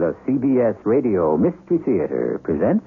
The 0.00 0.16
CBS 0.26 0.76
Radio 0.86 1.36
Mystery 1.36 1.76
Theater 1.84 2.40
presents. 2.42 2.86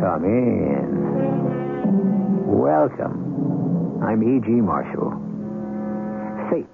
Come 0.00 0.24
in. 0.24 0.90
Welcome. 2.48 4.02
I'm 4.02 4.24
E.G. 4.24 4.50
Marshall. 4.50 5.12
Fate, 6.50 6.66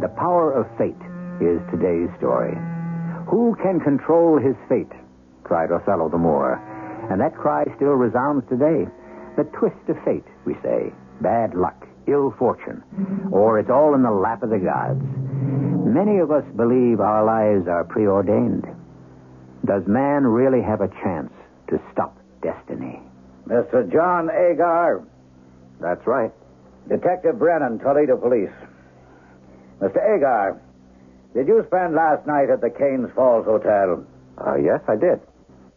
the 0.00 0.08
power 0.16 0.50
of 0.50 0.66
fate, 0.78 0.96
is 1.42 1.60
today's 1.70 2.08
story. 2.16 2.56
Who 3.28 3.56
can 3.62 3.80
control 3.80 4.38
his 4.38 4.56
fate? 4.68 4.92
cried 5.44 5.70
Othello 5.72 6.08
the 6.08 6.18
Moor. 6.18 6.54
And 7.10 7.20
that 7.20 7.34
cry 7.34 7.64
still 7.76 7.94
resounds 7.94 8.48
today. 8.48 8.86
The 9.36 9.44
twist 9.58 9.76
of 9.88 9.96
fate, 10.04 10.26
we 10.44 10.54
say. 10.62 10.92
Bad 11.20 11.54
luck, 11.54 11.86
ill 12.06 12.34
fortune. 12.38 12.82
Or 13.32 13.58
it's 13.58 13.70
all 13.70 13.94
in 13.94 14.02
the 14.02 14.10
lap 14.10 14.42
of 14.42 14.50
the 14.50 14.58
gods. 14.58 15.02
Many 15.86 16.18
of 16.18 16.30
us 16.30 16.44
believe 16.56 17.00
our 17.00 17.24
lives 17.24 17.66
are 17.68 17.84
preordained. 17.84 18.66
Does 19.64 19.82
man 19.86 20.24
really 20.24 20.62
have 20.62 20.80
a 20.80 20.88
chance 21.02 21.32
to 21.68 21.80
stop 21.92 22.16
destiny? 22.42 23.00
Mr. 23.46 23.90
John 23.92 24.30
Agar. 24.30 25.04
That's 25.80 26.06
right. 26.06 26.30
Detective 26.88 27.38
Brennan, 27.38 27.78
Toledo 27.80 28.16
Police. 28.16 28.54
Mr. 29.80 29.98
Agar, 30.16 30.60
did 31.34 31.46
you 31.48 31.62
spend 31.66 31.94
last 31.94 32.26
night 32.26 32.50
at 32.50 32.60
the 32.60 32.70
Canes 32.70 33.08
Falls 33.14 33.44
Hotel? 33.46 34.04
Uh, 34.38 34.56
yes, 34.56 34.80
I 34.88 34.96
did. 34.96 35.20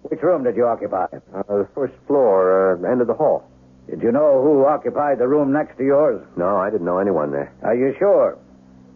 Which 0.04 0.22
room 0.22 0.44
did 0.44 0.56
you 0.56 0.66
occupy? 0.66 1.06
Uh, 1.34 1.44
the 1.48 1.68
first 1.76 1.94
floor, 2.08 2.76
uh, 2.84 2.92
end 2.92 3.02
of 3.02 3.08
the 3.08 3.14
hall. 3.14 3.48
Did 3.90 4.02
you 4.02 4.12
know 4.12 4.42
who 4.42 4.66
occupied 4.66 5.20
the 5.20 5.28
room 5.28 5.52
next 5.52 5.78
to 5.78 5.84
yours? 5.84 6.22
No, 6.38 6.58
I 6.58 6.70
didn't 6.70 6.86
know 6.86 7.00
anyone 7.00 7.32
there. 7.32 7.54
Are 7.64 7.76
you 7.76 7.94
sure? 8.00 8.38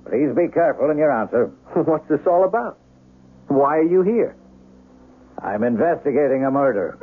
Please 0.10 0.34
be 0.36 0.48
careful 0.52 0.90
in 0.90 0.98
your 0.98 1.12
answer. 1.12 1.48
What's 1.74 2.08
this 2.08 2.22
all 2.26 2.46
about? 2.46 2.78
Why 3.48 3.78
are 3.78 3.84
you 3.84 4.02
here? 4.02 4.36
I'm 5.42 5.64
investigating 5.64 6.46
a 6.46 6.52
murder. 6.52 6.98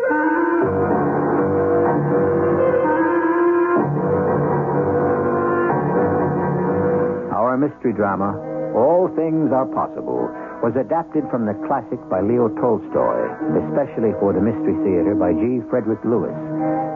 Our 7.32 7.56
mystery 7.58 7.92
drama, 7.92 8.32
All 8.74 9.08
Things 9.14 9.52
Are 9.54 9.66
Possible, 9.66 10.26
was 10.62 10.74
adapted 10.74 11.24
from 11.30 11.46
the 11.46 11.54
classic 11.68 12.00
by 12.10 12.20
Leo 12.20 12.48
Tolstoy, 12.58 13.30
especially 13.62 14.10
for 14.18 14.32
the 14.32 14.40
Mystery 14.40 14.74
Theater 14.82 15.14
by 15.14 15.30
G. 15.32 15.62
Frederick 15.70 16.02
Lewis, 16.04 16.34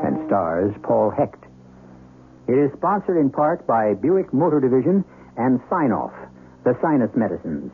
and 0.02 0.18
stars 0.26 0.74
Paul 0.82 1.10
Hecht. 1.10 1.38
It 2.48 2.56
is 2.56 2.72
sponsored 2.76 3.18
in 3.18 3.30
part 3.30 3.66
by 3.66 3.94
Buick 3.94 4.32
Motor 4.32 4.58
Division 4.58 5.04
and 5.36 5.60
Sine-Off, 5.68 6.14
the 6.64 6.74
sinus 6.82 7.10
medicines. 7.14 7.70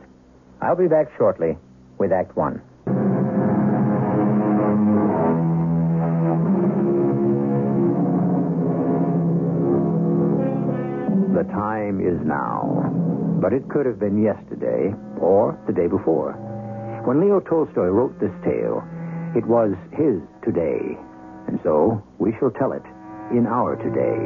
I'll 0.61 0.75
be 0.75 0.87
back 0.87 1.07
shortly 1.17 1.57
with 1.97 2.11
Act 2.11 2.35
One. 2.35 2.61
The 11.33 11.43
time 11.51 11.99
is 11.99 12.19
now. 12.25 13.04
But 13.41 13.53
it 13.53 13.69
could 13.69 13.85
have 13.85 13.99
been 13.99 14.21
yesterday 14.21 14.93
or 15.19 15.59
the 15.67 15.73
day 15.73 15.87
before. 15.87 16.33
When 17.05 17.21
Leo 17.21 17.39
Tolstoy 17.39 17.87
wrote 17.93 18.19
this 18.19 18.33
tale, 18.43 18.81
it 19.35 19.45
was 19.45 19.75
his 19.91 20.21
today. 20.43 20.97
And 21.47 21.59
so 21.63 22.01
we 22.17 22.33
shall 22.39 22.51
tell 22.51 22.71
it 22.71 22.81
in 23.31 23.45
our 23.45 23.75
today. 23.75 24.17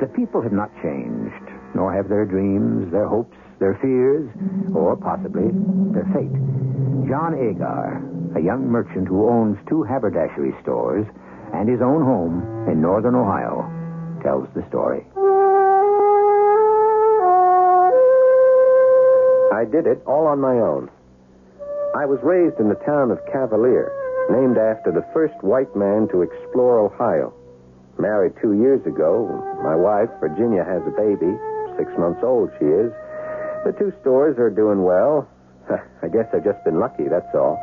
The 0.00 0.10
people 0.14 0.42
have 0.42 0.52
not 0.52 0.70
changed, 0.82 1.46
nor 1.74 1.92
have 1.92 2.08
their 2.08 2.24
dreams, 2.24 2.90
their 2.90 3.06
hopes, 3.06 3.36
their 3.58 3.78
fears, 3.82 4.30
or 4.74 4.96
possibly 4.96 5.50
their 5.90 6.06
fate. 6.14 6.34
John 7.10 7.34
Agar, 7.34 8.02
a 8.36 8.40
young 8.40 8.66
merchant 8.68 9.08
who 9.08 9.28
owns 9.28 9.58
two 9.68 9.82
haberdashery 9.82 10.54
stores 10.62 11.06
and 11.52 11.68
his 11.68 11.80
own 11.82 12.04
home 12.04 12.68
in 12.70 12.80
northern 12.80 13.14
Ohio, 13.14 13.66
tells 14.22 14.46
the 14.54 14.62
story. 14.68 15.06
I 19.52 19.64
did 19.64 19.86
it 19.86 20.02
all 20.06 20.26
on 20.26 20.40
my 20.40 20.60
own. 20.60 20.90
I 21.96 22.04
was 22.04 22.20
raised 22.22 22.60
in 22.60 22.68
the 22.68 22.80
town 22.84 23.10
of 23.10 23.24
Cavalier, 23.32 23.88
named 24.30 24.58
after 24.58 24.92
the 24.92 25.06
first 25.12 25.34
white 25.40 25.74
man 25.74 26.06
to 26.12 26.20
explore 26.22 26.78
Ohio. 26.84 27.32
Married 27.98 28.34
two 28.40 28.52
years 28.52 28.84
ago. 28.86 29.26
My 29.64 29.74
wife, 29.74 30.10
Virginia, 30.20 30.62
has 30.62 30.84
a 30.86 30.94
baby. 30.94 31.32
Six 31.80 31.90
months 31.98 32.20
old 32.22 32.50
she 32.60 32.66
is. 32.66 32.92
The 33.64 33.72
two 33.72 33.92
stores 34.00 34.38
are 34.38 34.50
doing 34.50 34.84
well. 34.84 35.26
I 36.02 36.08
guess 36.08 36.28
I've 36.32 36.44
just 36.44 36.62
been 36.64 36.78
lucky, 36.78 37.08
that's 37.08 37.34
all. 37.34 37.58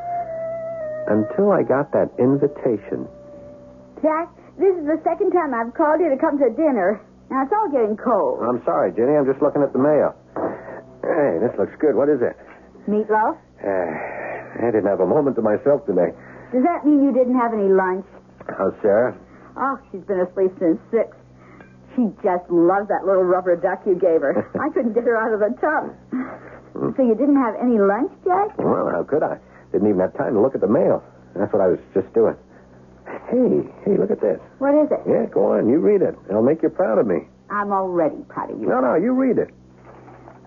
Until 1.07 1.51
I 1.53 1.61
got 1.63 1.93
that 1.93 2.09
invitation. 2.17 3.07
Jack, 4.01 4.27
this 4.57 4.73
is 4.75 4.85
the 4.89 4.99
second 5.05 5.31
time 5.31 5.53
I've 5.53 5.73
called 5.73 6.01
you 6.01 6.09
to 6.09 6.17
come 6.17 6.37
to 6.39 6.49
dinner. 6.49 6.99
Now, 7.29 7.43
it's 7.43 7.53
all 7.53 7.69
getting 7.69 7.95
cold. 7.95 8.41
I'm 8.43 8.61
sorry, 8.65 8.91
Jenny. 8.91 9.15
I'm 9.15 9.25
just 9.25 9.41
looking 9.41 9.61
at 9.61 9.71
the 9.71 9.79
mail. 9.79 10.13
Hey, 11.05 11.37
this 11.37 11.53
looks 11.57 11.73
good. 11.79 11.93
What 11.95 12.09
is 12.09 12.21
it? 12.21 12.33
Meatloaf? 12.89 13.37
Uh, 13.61 13.93
I 14.65 14.67
didn't 14.73 14.89
have 14.89 14.99
a 15.01 15.05
moment 15.05 15.35
to 15.37 15.41
myself 15.45 15.85
today. 15.85 16.09
Does 16.51 16.63
that 16.65 16.81
mean 16.85 17.03
you 17.05 17.13
didn't 17.13 17.37
have 17.37 17.53
any 17.53 17.69
lunch? 17.69 18.05
How's 18.49 18.73
Sarah? 18.81 19.13
Oh, 19.57 19.77
she's 19.91 20.01
been 20.09 20.19
asleep 20.21 20.51
since 20.59 20.79
six. 20.89 21.13
She 21.95 22.09
just 22.25 22.43
loves 22.49 22.89
that 22.89 23.05
little 23.05 23.23
rubber 23.23 23.55
duck 23.55 23.85
you 23.85 23.95
gave 23.95 24.21
her. 24.21 24.33
I 24.59 24.69
couldn't 24.73 24.93
get 24.93 25.05
her 25.05 25.15
out 25.15 25.31
of 25.33 25.39
the 25.39 25.53
tub. 25.61 25.93
So 26.97 27.01
you 27.05 27.15
didn't 27.15 27.39
have 27.39 27.55
any 27.61 27.79
lunch, 27.79 28.11
Jack? 28.25 28.57
Well, 28.57 28.89
how 28.91 29.03
could 29.07 29.23
I? 29.23 29.37
Didn't 29.71 29.87
even 29.87 30.01
have 30.01 30.13
time 30.17 30.33
to 30.33 30.41
look 30.41 30.55
at 30.55 30.61
the 30.61 30.67
mail. 30.67 31.03
That's 31.35 31.51
what 31.53 31.61
I 31.61 31.67
was 31.67 31.79
just 31.93 32.11
doing. 32.13 32.35
Hey, 33.29 33.63
hey, 33.85 33.97
look 33.97 34.11
at 34.11 34.19
this. 34.21 34.39
What 34.59 34.75
is 34.75 34.91
it? 34.91 34.99
Yeah, 35.07 35.25
go 35.31 35.53
on. 35.55 35.69
You 35.69 35.79
read 35.79 36.01
it. 36.01 36.15
It'll 36.29 36.43
make 36.43 36.61
you 36.63 36.69
proud 36.69 36.97
of 36.99 37.07
me. 37.07 37.27
I'm 37.49 37.71
already 37.71 38.17
proud 38.27 38.51
of 38.51 38.59
you. 38.59 38.67
No, 38.67 38.81
no, 38.81 38.95
you 38.95 39.13
read 39.13 39.37
it. 39.37 39.49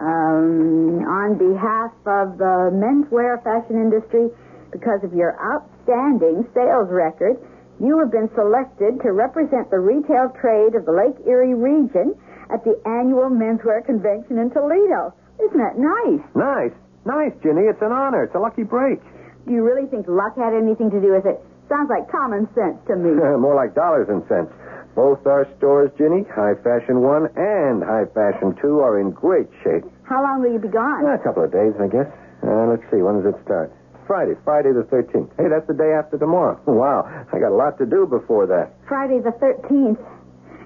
Um, 0.01 1.03
on 1.03 1.35
behalf 1.39 1.91
of 2.07 2.39
the 2.39 2.71
menswear 2.71 3.43
fashion 3.43 3.77
industry, 3.77 4.31
because 4.71 5.03
of 5.03 5.13
your 5.13 5.35
outstanding 5.43 6.47
sales 6.55 6.87
record, 6.91 7.35
you 7.83 7.99
have 7.99 8.11
been 8.11 8.31
selected 8.35 9.03
to 9.03 9.11
represent 9.13 9.71
the 9.71 9.79
retail 9.79 10.31
trade 10.39 10.75
of 10.75 10.87
the 10.87 10.95
Lake 10.95 11.19
Erie 11.27 11.55
region 11.55 12.15
at 12.51 12.63
the 12.65 12.79
annual 12.87 13.31
menswear 13.31 13.85
convention 13.85 14.39
in 14.39 14.51
Toledo. 14.51 15.15
Isn't 15.43 15.59
that 15.59 15.79
nice? 15.79 16.23
Nice. 16.35 16.75
Nice, 17.07 17.33
Ginny. 17.43 17.67
It's 17.71 17.83
an 17.83 17.93
honor. 17.93 18.25
It's 18.25 18.35
a 18.35 18.43
lucky 18.43 18.65
break. 18.65 18.99
Do 19.47 19.53
you 19.55 19.63
really 19.63 19.87
think 19.89 20.07
luck 20.07 20.37
had 20.37 20.53
anything 20.55 20.91
to 20.91 21.01
do 21.01 21.15
with 21.15 21.27
it? 21.27 21.39
Sounds 21.69 21.89
like 21.91 22.11
common 22.11 22.49
sense 22.55 22.79
to 22.89 22.97
me. 22.97 23.15
More 23.39 23.55
like 23.55 23.75
dollars 23.75 24.09
and 24.11 24.23
cents. 24.29 24.51
Both 24.99 25.23
our 25.31 25.47
stores, 25.63 25.95
Ginny, 25.95 26.27
High 26.27 26.59
Fashion 26.67 27.07
1 27.07 27.31
and 27.39 27.87
High 27.87 28.11
Fashion 28.11 28.59
2, 28.59 28.83
are 28.83 28.99
in 28.99 29.15
great 29.15 29.47
shape. 29.63 29.87
How 30.03 30.19
long 30.27 30.43
will 30.43 30.51
you 30.51 30.59
be 30.59 30.67
gone? 30.67 31.07
A 31.07 31.23
couple 31.23 31.47
of 31.47 31.55
days, 31.55 31.71
I 31.79 31.87
guess. 31.87 32.11
Uh, 32.43 32.67
let's 32.67 32.83
see, 32.91 32.99
when 32.99 33.23
does 33.23 33.31
it 33.31 33.39
start? 33.47 33.71
Friday, 34.11 34.35
Friday 34.43 34.75
the 34.75 34.83
13th. 34.91 35.31
Hey, 35.39 35.47
that's 35.47 35.71
the 35.71 35.79
day 35.79 35.95
after 35.95 36.19
tomorrow. 36.19 36.59
Wow, 36.67 37.07
I 37.07 37.39
got 37.39 37.55
a 37.55 37.55
lot 37.55 37.79
to 37.79 37.87
do 37.87 38.11
before 38.11 38.51
that. 38.51 38.75
Friday 38.91 39.23
the 39.23 39.31
13th. 39.39 40.03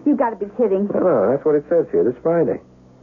You've 0.08 0.17
got 0.17 0.31
to 0.32 0.40
be 0.40 0.49
kidding. 0.56 0.88
Oh, 0.96 1.29
that's 1.29 1.44
what 1.44 1.52
it 1.55 1.69
says 1.69 1.84
here, 1.93 2.00
this 2.00 2.17
Friday. 2.25 2.56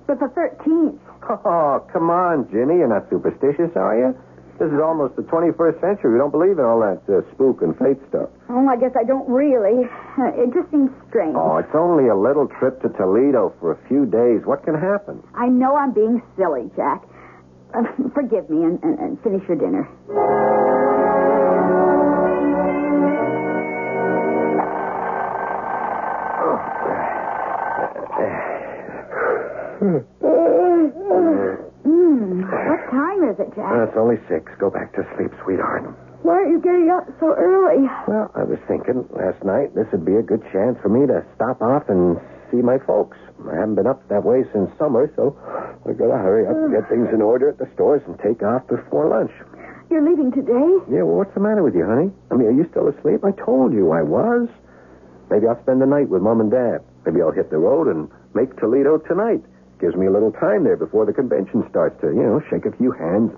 But 0.10 0.18
the 0.18 0.34
13th. 0.34 0.98
Oh, 1.46 1.86
come 1.94 2.10
on, 2.10 2.50
Ginny. 2.50 2.82
You're 2.82 2.90
not 2.90 3.06
superstitious, 3.12 3.70
are 3.78 3.94
you? 3.94 4.18
This 4.60 4.76
is 4.76 4.82
almost 4.84 5.16
the 5.16 5.24
21st 5.24 5.80
century. 5.80 6.12
We 6.12 6.20
don't 6.20 6.36
believe 6.36 6.60
in 6.60 6.66
all 6.66 6.84
that 6.84 7.00
uh, 7.08 7.24
spook 7.32 7.62
and 7.64 7.72
fate 7.80 7.96
stuff. 8.10 8.28
Oh, 8.50 8.68
I 8.68 8.76
guess 8.76 8.92
I 9.00 9.06
don't 9.08 9.24
really. 9.32 9.88
It 10.36 10.54
just 10.54 10.70
seems 10.70 10.92
strange. 11.08 11.32
Oh, 11.40 11.64
it's 11.64 11.74
only 11.74 12.10
a 12.10 12.16
little 12.16 12.46
trip 12.60 12.82
to 12.82 12.90
Toledo 12.90 13.56
for 13.62 13.72
a 13.72 13.80
few 13.88 14.06
days. 14.06 14.44
What 14.44 14.66
can 14.66 14.76
happen? 14.76 15.24
I 15.34 15.48
know 15.48 15.78
I'm 15.78 15.94
being 15.94 16.22
silly, 16.36 16.70
Jack. 16.76 17.08
Uh, 17.74 17.88
forgive 18.14 18.50
me 18.50 18.68
and, 18.68 18.84
and, 18.84 19.00
and 19.00 19.24
finish 19.24 19.48
your 19.48 19.56
dinner. 19.56 19.88
What 29.80 31.56
time 33.20 33.30
is 33.30 33.40
it, 33.40 33.52
Jack? 33.56 33.72
Uh, 33.72 33.84
it's 33.84 33.98
only 33.98 34.18
six. 34.28 34.52
Go 34.60 34.70
back 34.70 34.94
to 34.96 35.04
sleep, 35.16 35.32
sweetheart. 35.44 35.84
Why 36.24 36.36
are 36.36 36.50
you 36.50 36.60
getting 36.60 36.92
up 36.92 37.08
so 37.20 37.32
early? 37.32 37.88
Well, 38.08 38.32
I 38.36 38.44
was 38.44 38.60
thinking 38.68 39.08
last 39.16 39.40
night 39.44 39.76
this 39.76 39.88
would 39.92 40.04
be 40.04 40.16
a 40.16 40.24
good 40.24 40.44
chance 40.52 40.76
for 40.84 40.90
me 40.90 41.08
to 41.08 41.24
stop 41.36 41.62
off 41.62 41.88
and 41.88 42.20
see 42.52 42.60
my 42.60 42.78
folks. 42.84 43.16
I 43.48 43.56
haven't 43.56 43.76
been 43.76 43.88
up 43.88 44.04
that 44.10 44.24
way 44.24 44.44
since 44.52 44.68
summer, 44.78 45.08
so 45.16 45.32
I 45.88 45.96
gotta 45.96 46.20
hurry 46.20 46.44
up 46.48 46.56
and 46.60 46.76
get 46.76 46.90
things 46.92 47.08
in 47.14 47.22
order 47.22 47.48
at 47.48 47.58
the 47.58 47.70
stores 47.74 48.04
and 48.06 48.20
take 48.20 48.44
off 48.44 48.68
before 48.68 49.08
lunch. 49.08 49.32
You're 49.88 50.04
leaving 50.04 50.32
today? 50.32 50.84
Yeah, 50.92 51.08
well, 51.08 51.24
what's 51.24 51.34
the 51.34 51.40
matter 51.40 51.64
with 51.64 51.74
you, 51.74 51.88
honey? 51.88 52.12
I 52.30 52.36
mean, 52.36 52.48
are 52.52 52.58
you 52.58 52.68
still 52.70 52.90
asleep? 52.92 53.24
I 53.24 53.32
told 53.32 53.72
you 53.74 53.92
I 53.92 54.04
was. 54.04 54.50
Maybe 55.32 55.48
I'll 55.48 55.62
spend 55.64 55.82
the 55.82 55.88
night 55.88 56.10
with 56.10 56.22
Mom 56.22 56.42
and 56.42 56.52
Dad. 56.52 56.84
Maybe 57.06 57.22
I'll 57.22 57.32
hit 57.32 57.50
the 57.50 57.58
road 57.58 57.88
and 57.88 58.12
make 58.36 58.54
Toledo 58.60 58.98
tonight. 59.08 59.42
Gives 59.80 59.96
me 59.96 60.08
a 60.08 60.12
little 60.12 60.32
time 60.36 60.64
there 60.66 60.76
before 60.76 61.06
the 61.06 61.14
convention 61.14 61.64
starts 61.70 61.96
to, 62.02 62.08
you 62.08 62.20
know, 62.24 62.42
shake 62.52 62.66
a 62.68 62.76
few 62.76 62.92
hands, 62.92 63.32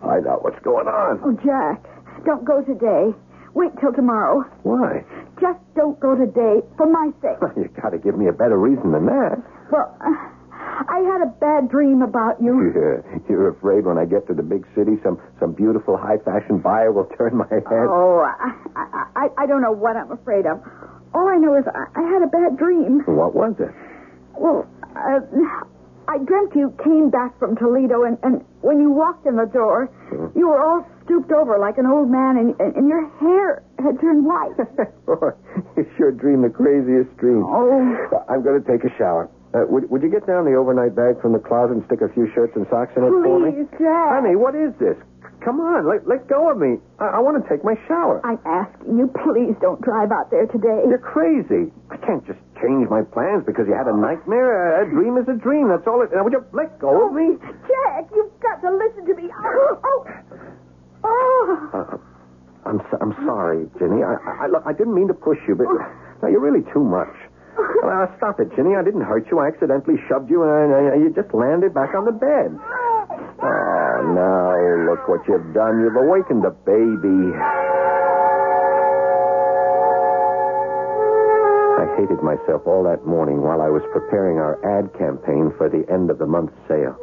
find 0.00 0.26
out 0.26 0.44
what's 0.44 0.58
going 0.62 0.86
on. 0.86 1.18
Oh, 1.26 1.34
Jack, 1.42 1.82
don't 2.24 2.44
go 2.44 2.62
today. 2.62 3.10
Wait 3.54 3.72
till 3.80 3.92
tomorrow. 3.92 4.46
Why? 4.62 5.02
Just 5.40 5.58
don't 5.74 5.98
go 5.98 6.14
today 6.14 6.62
for 6.78 6.86
my 6.86 7.10
sake. 7.20 7.42
You 7.58 7.66
gotta 7.82 7.98
give 7.98 8.16
me 8.16 8.28
a 8.28 8.32
better 8.32 8.56
reason 8.56 8.92
than 8.92 9.06
that. 9.06 9.42
Well, 9.72 9.90
uh, 9.98 10.14
I 10.86 11.02
had 11.10 11.26
a 11.26 11.30
bad 11.42 11.68
dream 11.68 12.02
about 12.02 12.40
you. 12.40 12.70
Yeah, 12.70 13.18
you're 13.28 13.48
afraid 13.50 13.84
when 13.84 13.98
I 13.98 14.04
get 14.04 14.28
to 14.28 14.34
the 14.34 14.42
big 14.46 14.64
city, 14.76 14.94
some 15.02 15.18
some 15.40 15.52
beautiful 15.52 15.96
high 15.96 16.18
fashion 16.22 16.58
buyer 16.58 16.92
will 16.92 17.10
turn 17.18 17.36
my 17.36 17.46
head. 17.50 17.66
Oh, 17.90 18.22
I, 18.22 18.54
I, 18.76 19.04
I, 19.16 19.28
I 19.42 19.46
don't 19.46 19.60
know 19.62 19.72
what 19.72 19.96
I'm 19.96 20.12
afraid 20.12 20.46
of. 20.46 20.62
All 21.14 21.26
I 21.26 21.36
know 21.36 21.58
is 21.58 21.64
I, 21.66 21.90
I 21.98 22.02
had 22.14 22.22
a 22.22 22.30
bad 22.30 22.56
dream. 22.56 23.02
What 23.06 23.34
was 23.34 23.54
it? 23.58 23.74
Well, 24.38 24.66
uh, 24.94 25.20
I 26.10 26.18
dreamt 26.26 26.58
you 26.58 26.74
came 26.82 27.06
back 27.06 27.38
from 27.38 27.54
Toledo, 27.54 28.02
and, 28.02 28.18
and 28.26 28.42
when 28.66 28.82
you 28.82 28.90
walked 28.90 29.30
in 29.30 29.38
the 29.38 29.46
door, 29.46 29.86
you 30.34 30.50
were 30.50 30.58
all 30.58 30.82
stooped 31.06 31.30
over 31.30 31.54
like 31.54 31.78
an 31.78 31.86
old 31.86 32.10
man, 32.10 32.34
and, 32.34 32.50
and, 32.58 32.74
and 32.74 32.88
your 32.90 33.06
hair 33.22 33.62
had 33.78 33.94
turned 34.02 34.26
white. 34.26 34.58
Boy, 35.06 35.30
you 35.78 35.86
sure 35.94 36.10
dream 36.10 36.42
the 36.42 36.50
craziest 36.50 37.14
dream. 37.14 37.46
Oh. 37.46 38.26
I'm 38.26 38.42
going 38.42 38.58
to 38.58 38.66
take 38.66 38.82
a 38.82 38.90
shower. 38.98 39.30
Uh, 39.54 39.70
would, 39.70 39.86
would 39.86 40.02
you 40.02 40.10
get 40.10 40.26
down 40.26 40.50
the 40.50 40.58
overnight 40.58 40.98
bag 40.98 41.22
from 41.22 41.30
the 41.30 41.38
closet 41.38 41.78
and 41.78 41.86
stick 41.86 42.02
a 42.02 42.10
few 42.10 42.26
shirts 42.34 42.58
and 42.58 42.66
socks 42.74 42.90
in 42.98 43.06
it 43.06 43.14
for 43.14 43.38
me? 43.38 43.54
Please, 43.54 43.70
Jack. 43.78 44.18
Honey, 44.18 44.34
what 44.34 44.58
is 44.58 44.74
this? 44.82 44.98
Come 45.46 45.62
on, 45.62 45.86
let, 45.88 46.10
let 46.10 46.26
go 46.26 46.50
of 46.50 46.58
me. 46.58 46.82
I, 46.98 47.16
I 47.16 47.18
want 47.22 47.38
to 47.38 47.44
take 47.46 47.62
my 47.62 47.78
shower. 47.86 48.18
I'm 48.26 48.42
asking 48.42 48.98
you, 48.98 49.06
please 49.24 49.54
don't 49.62 49.80
drive 49.80 50.10
out 50.10 50.30
there 50.34 50.46
today. 50.50 50.84
You're 50.90 50.98
crazy. 50.98 51.70
I 51.90 51.96
can't 52.02 52.26
just 52.26 52.42
change 52.62 52.88
my 52.88 53.02
plans 53.02 53.44
because 53.44 53.66
you 53.66 53.74
had 53.74 53.88
a 53.88 53.96
nightmare. 53.96 54.80
A, 54.80 54.86
a 54.86 54.90
dream 54.90 55.16
is 55.16 55.26
a 55.28 55.36
dream. 55.36 55.68
That's 55.68 55.86
all 55.86 56.02
it. 56.02 56.10
Now, 56.14 56.24
would 56.24 56.32
you 56.32 56.44
let 56.52 56.78
go 56.78 57.08
of 57.08 57.12
me? 57.12 57.36
Jack, 57.66 58.08
you've 58.14 58.32
got 58.40 58.60
to 58.62 58.70
listen 58.70 59.06
to 59.06 59.14
me. 59.14 59.30
Oh, 59.32 59.80
oh, 59.84 60.06
oh. 61.04 61.70
Uh, 61.72 61.96
I'm 62.68 62.80
so, 62.90 62.98
I'm 63.00 63.14
sorry, 63.24 63.66
Ginny. 63.78 64.04
I, 64.04 64.44
I 64.44 64.46
look, 64.48 64.62
I 64.66 64.72
didn't 64.72 64.94
mean 64.94 65.08
to 65.08 65.14
push 65.14 65.38
you, 65.48 65.54
but 65.56 65.66
now 66.22 66.28
you're 66.28 66.44
really 66.44 66.64
too 66.72 66.84
much. 66.84 67.12
Well, 67.82 68.12
stop 68.16 68.38
it, 68.40 68.54
Ginny. 68.54 68.76
I 68.76 68.82
didn't 68.84 69.02
hurt 69.02 69.26
you. 69.30 69.38
I 69.40 69.48
accidentally 69.48 69.96
shoved 70.08 70.30
you, 70.30 70.44
and 70.44 70.72
uh, 70.72 70.94
you 70.94 71.12
just 71.14 71.32
landed 71.34 71.74
back 71.74 71.94
on 71.94 72.04
the 72.04 72.12
bed. 72.12 72.52
Oh, 73.42 73.96
now 74.12 74.52
look 74.88 75.08
what 75.08 75.26
you've 75.26 75.52
done. 75.54 75.80
You've 75.80 75.96
awakened 75.96 76.44
a 76.44 76.50
baby. 76.52 77.32
Hated 81.96 82.22
myself 82.22 82.66
all 82.66 82.84
that 82.84 83.06
morning 83.06 83.42
while 83.42 83.60
I 83.60 83.68
was 83.68 83.82
preparing 83.92 84.38
our 84.38 84.58
ad 84.62 84.92
campaign 84.98 85.52
for 85.56 85.68
the 85.68 85.86
end 85.90 86.10
of 86.10 86.18
the 86.18 86.26
month 86.26 86.50
sale. 86.68 86.96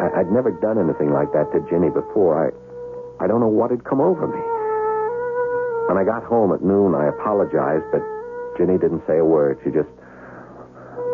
I, 0.00 0.22
I'd 0.22 0.30
never 0.30 0.50
done 0.50 0.78
anything 0.78 1.12
like 1.12 1.32
that 1.32 1.50
to 1.52 1.60
Ginny 1.68 1.90
before. 1.90 2.38
I, 2.38 3.24
I 3.24 3.26
don't 3.26 3.40
know 3.40 3.50
what 3.50 3.70
had 3.70 3.84
come 3.84 4.00
over 4.00 4.26
me. 4.26 4.42
When 5.88 5.96
I 5.96 6.04
got 6.04 6.22
home 6.24 6.52
at 6.52 6.62
noon, 6.62 6.94
I 6.94 7.08
apologized, 7.08 7.86
but 7.90 8.02
Ginny 8.56 8.78
didn't 8.78 9.02
say 9.06 9.18
a 9.18 9.24
word. 9.24 9.58
She 9.64 9.70
just 9.70 9.90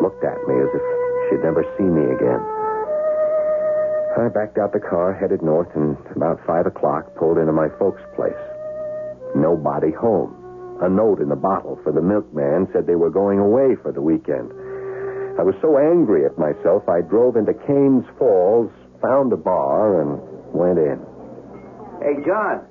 looked 0.01 0.23
at 0.23 0.37
me 0.47 0.55
as 0.59 0.71
if 0.73 0.83
she'd 1.29 1.43
never 1.43 1.63
seen 1.77 1.95
me 1.95 2.05
again. 2.13 2.43
I 4.15 4.29
backed 4.29 4.57
out 4.57 4.71
the 4.71 4.79
car, 4.79 5.11
headed 5.13 5.41
north, 5.41 5.67
and 5.75 5.97
about 6.15 6.39
five 6.47 6.65
o'clock 6.65 7.15
pulled 7.15 7.37
into 7.37 7.51
my 7.51 7.67
folks' 7.79 8.01
place. 8.15 8.33
Nobody 9.35 9.91
home. 9.91 10.44
A 10.81 10.89
note 10.89 11.21
in 11.21 11.29
the 11.29 11.35
bottle 11.39 11.79
for 11.83 11.91
the 11.91 12.01
milkman 12.01 12.67
said 12.73 12.85
they 12.85 12.95
were 12.99 13.09
going 13.09 13.39
away 13.39 13.75
for 13.81 13.91
the 13.91 14.01
weekend. 14.01 14.51
I 15.39 15.43
was 15.43 15.55
so 15.61 15.77
angry 15.77 16.25
at 16.25 16.37
myself, 16.37 16.87
I 16.87 17.01
drove 17.01 17.35
into 17.35 17.53
Canes 17.67 18.05
Falls, 18.17 18.71
found 19.01 19.31
a 19.31 19.37
bar, 19.37 20.01
and 20.01 20.19
went 20.51 20.79
in. 20.79 20.99
Hey, 21.99 22.19
John. 22.23 22.63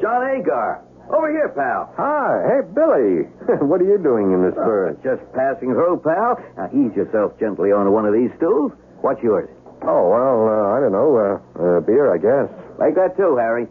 John 0.00 0.20
Agar. 0.28 0.84
Over 1.12 1.28
here, 1.28 1.52
pal. 1.52 1.92
Hi, 1.96 2.40
hey, 2.48 2.60
Billy. 2.72 3.28
what 3.68 3.80
are 3.80 3.88
you 3.88 3.98
doing 4.00 4.32
in 4.32 4.44
this 4.44 4.54
berth? 4.54 4.96
Just 5.04 5.20
passing 5.36 5.76
through, 5.76 6.00
pal. 6.04 6.40
Now, 6.56 6.68
ease 6.72 6.96
yourself 6.96 7.36
gently 7.38 7.72
onto 7.72 7.90
one 7.92 8.06
of 8.06 8.14
these 8.14 8.30
stools. 8.36 8.72
What's 9.00 9.20
yours? 9.22 9.48
Oh, 9.82 10.08
well, 10.08 10.38
uh, 10.48 10.76
I 10.76 10.80
don't 10.80 10.92
know. 10.92 11.10
Uh, 11.18 11.36
uh, 11.58 11.80
beer, 11.84 12.08
I 12.14 12.16
guess. 12.16 12.48
Like 12.78 12.94
that, 12.94 13.16
too, 13.16 13.36
Harry. 13.36 13.66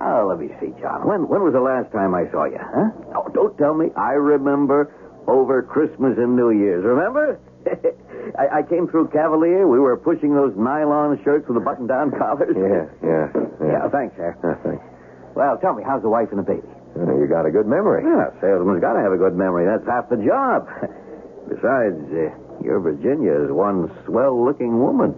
Oh, 0.00 0.26
let 0.28 0.38
me 0.38 0.48
see, 0.60 0.72
John. 0.80 1.06
When 1.06 1.28
when 1.28 1.42
was 1.42 1.52
the 1.52 1.60
last 1.60 1.92
time 1.92 2.14
I 2.14 2.30
saw 2.30 2.44
you, 2.44 2.58
huh? 2.60 2.90
Oh, 3.16 3.28
don't 3.34 3.56
tell 3.58 3.74
me. 3.74 3.90
I 3.96 4.12
remember 4.12 4.92
over 5.28 5.62
Christmas 5.62 6.16
and 6.18 6.34
New 6.36 6.50
Year's. 6.50 6.84
Remember? 6.84 7.38
I, 8.38 8.58
I 8.58 8.62
came 8.62 8.88
through 8.88 9.08
Cavalier. 9.08 9.68
We 9.68 9.78
were 9.78 9.96
pushing 9.96 10.34
those 10.34 10.54
nylon 10.56 11.20
shirts 11.22 11.46
with 11.46 11.54
the 11.58 11.64
button-down 11.64 12.10
collars. 12.18 12.56
Yeah, 12.58 12.88
yeah, 13.04 13.26
yeah. 13.60 13.66
Yeah, 13.84 13.88
thanks, 13.90 14.16
sir. 14.16 14.34
Uh, 14.42 14.56
thanks. 14.66 14.82
Well, 15.36 15.56
tell 15.58 15.72
me, 15.74 15.82
how's 15.86 16.02
the 16.02 16.10
wife 16.10 16.28
and 16.30 16.38
the 16.40 16.42
baby? 16.48 16.66
Uh, 16.98 17.08
you 17.16 17.26
got 17.30 17.46
a 17.46 17.50
good 17.50 17.66
memory. 17.66 18.04
Yeah, 18.04 18.28
salesman's 18.40 18.80
got 18.82 18.94
to 18.94 19.00
have 19.00 19.12
a 19.12 19.16
good 19.16 19.34
memory. 19.36 19.64
That's 19.64 19.86
half 19.88 20.10
the 20.10 20.20
job. 20.20 20.68
Besides, 21.48 21.96
uh, 22.12 22.34
your 22.62 22.80
Virginia 22.80 23.32
is 23.46 23.50
one 23.50 23.88
swell-looking 24.04 24.76
woman. 24.78 25.14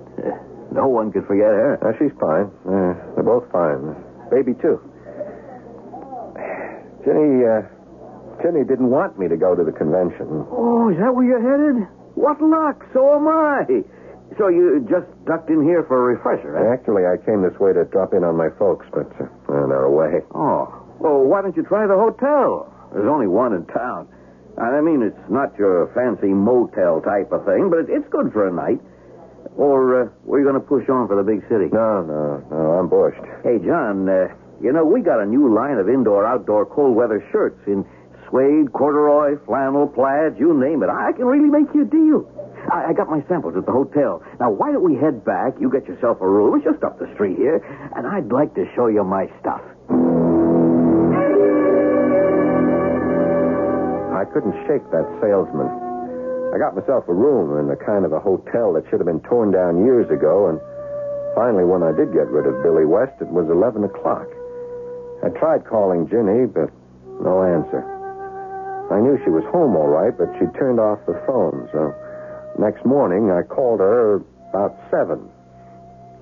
no 0.70 0.86
one 0.86 1.10
could 1.10 1.26
forget 1.26 1.50
her. 1.50 1.78
Uh, 1.82 1.96
she's 1.98 2.12
fine. 2.20 2.46
Uh, 2.62 2.94
they're 3.16 3.24
both 3.26 3.50
fine. 3.50 3.96
Baby, 4.30 4.54
too. 4.60 4.80
Jenny, 7.04 7.44
uh, 7.44 7.62
Jenny 8.42 8.64
didn't 8.64 8.90
want 8.90 9.18
me 9.18 9.28
to 9.28 9.36
go 9.36 9.54
to 9.54 9.62
the 9.62 9.72
convention. 9.72 10.46
Oh, 10.50 10.88
is 10.90 10.96
that 10.98 11.14
where 11.14 11.24
you're 11.24 11.42
headed? 11.44 11.86
What 12.14 12.40
luck! 12.40 12.84
So 12.92 13.16
am 13.16 13.28
I. 13.28 13.84
So 14.38 14.48
you 14.48 14.86
just 14.88 15.06
ducked 15.26 15.50
in 15.50 15.62
here 15.62 15.84
for 15.86 16.00
a 16.00 16.16
refresher, 16.16 16.56
eh? 16.56 16.72
Actually, 16.72 17.04
I 17.06 17.20
came 17.24 17.42
this 17.42 17.58
way 17.60 17.72
to 17.72 17.84
drop 17.84 18.14
in 18.14 18.24
on 18.24 18.36
my 18.36 18.48
folks, 18.58 18.86
but 18.90 19.06
uh, 19.20 19.28
they're 19.46 19.84
away. 19.84 20.24
Oh. 20.34 20.72
Well, 20.98 21.22
why 21.28 21.42
don't 21.42 21.56
you 21.56 21.62
try 21.62 21.86
the 21.86 21.94
hotel? 21.98 22.72
There's 22.92 23.08
only 23.08 23.26
one 23.26 23.52
in 23.52 23.66
town. 23.66 24.08
I 24.56 24.80
mean, 24.80 25.02
it's 25.02 25.18
not 25.28 25.52
your 25.58 25.90
fancy 25.94 26.32
motel 26.32 27.02
type 27.02 27.32
of 27.32 27.44
thing, 27.44 27.68
but 27.68 27.90
it's 27.90 28.06
good 28.08 28.32
for 28.32 28.46
a 28.48 28.52
night. 28.52 28.80
Or 29.56 30.02
uh, 30.02 30.08
were 30.24 30.38
you 30.38 30.44
going 30.44 30.58
to 30.60 30.66
push 30.66 30.88
on 30.88 31.06
for 31.06 31.14
the 31.14 31.22
big 31.22 31.42
city? 31.48 31.70
No, 31.72 32.02
no, 32.02 32.42
no, 32.50 32.60
I'm 32.78 32.88
bushed. 32.88 33.22
Hey, 33.46 33.62
John, 33.64 34.08
uh, 34.08 34.34
you 34.60 34.72
know, 34.72 34.84
we 34.84 35.00
got 35.00 35.20
a 35.22 35.26
new 35.26 35.54
line 35.54 35.78
of 35.78 35.88
indoor-outdoor 35.88 36.66
cold 36.66 36.96
weather 36.96 37.22
shirts 37.30 37.60
in 37.66 37.84
suede, 38.28 38.72
corduroy, 38.72 39.38
flannel, 39.46 39.86
plaid, 39.86 40.38
you 40.38 40.58
name 40.58 40.82
it. 40.82 40.90
I 40.90 41.12
can 41.12 41.26
really 41.26 41.48
make 41.48 41.72
you 41.74 41.82
a 41.82 41.90
deal. 41.90 42.26
I, 42.72 42.90
I 42.90 42.92
got 42.94 43.08
my 43.08 43.22
samples 43.28 43.54
at 43.56 43.66
the 43.66 43.72
hotel. 43.72 44.22
Now, 44.40 44.50
why 44.50 44.72
don't 44.72 44.82
we 44.82 44.96
head 44.96 45.24
back? 45.24 45.54
You 45.60 45.70
get 45.70 45.86
yourself 45.86 46.18
a 46.20 46.28
room. 46.28 46.56
It's 46.56 46.64
just 46.64 46.82
up 46.82 46.98
the 46.98 47.06
street 47.14 47.36
here. 47.36 47.62
And 47.94 48.06
I'd 48.06 48.32
like 48.32 48.54
to 48.54 48.64
show 48.74 48.88
you 48.88 49.04
my 49.04 49.26
stuff. 49.38 49.62
I 54.16 54.24
couldn't 54.32 54.56
shake 54.66 54.82
that 54.90 55.06
salesman. 55.20 55.83
I 56.54 56.58
got 56.58 56.78
myself 56.78 57.08
a 57.08 57.14
room 57.14 57.58
in 57.58 57.66
a 57.72 57.76
kind 57.76 58.04
of 58.06 58.12
a 58.12 58.20
hotel 58.20 58.72
that 58.78 58.84
should 58.88 59.02
have 59.02 59.10
been 59.10 59.26
torn 59.26 59.50
down 59.50 59.84
years 59.84 60.08
ago, 60.08 60.48
and 60.48 60.60
Finally, 61.34 61.66
when 61.66 61.82
I 61.82 61.90
did 61.90 62.14
get 62.14 62.30
rid 62.30 62.46
of 62.46 62.62
Billy 62.62 62.86
West, 62.86 63.18
it 63.20 63.26
was 63.26 63.50
11 63.50 63.82
o'clock. 63.82 64.30
I 65.26 65.34
tried 65.34 65.66
calling 65.66 66.06
Ginny, 66.06 66.46
but 66.46 66.70
no 67.18 67.42
answer. 67.42 67.82
I 68.94 69.02
knew 69.02 69.18
she 69.26 69.34
was 69.34 69.42
home 69.50 69.74
all 69.74 69.90
right, 69.90 70.14
but 70.14 70.30
she 70.38 70.46
turned 70.54 70.78
off 70.78 71.02
the 71.10 71.18
phone, 71.26 71.66
so 71.74 71.90
next 72.58 72.86
morning 72.86 73.34
I 73.34 73.42
called 73.42 73.80
her 73.80 74.22
about 74.54 74.78
7. 74.94 75.18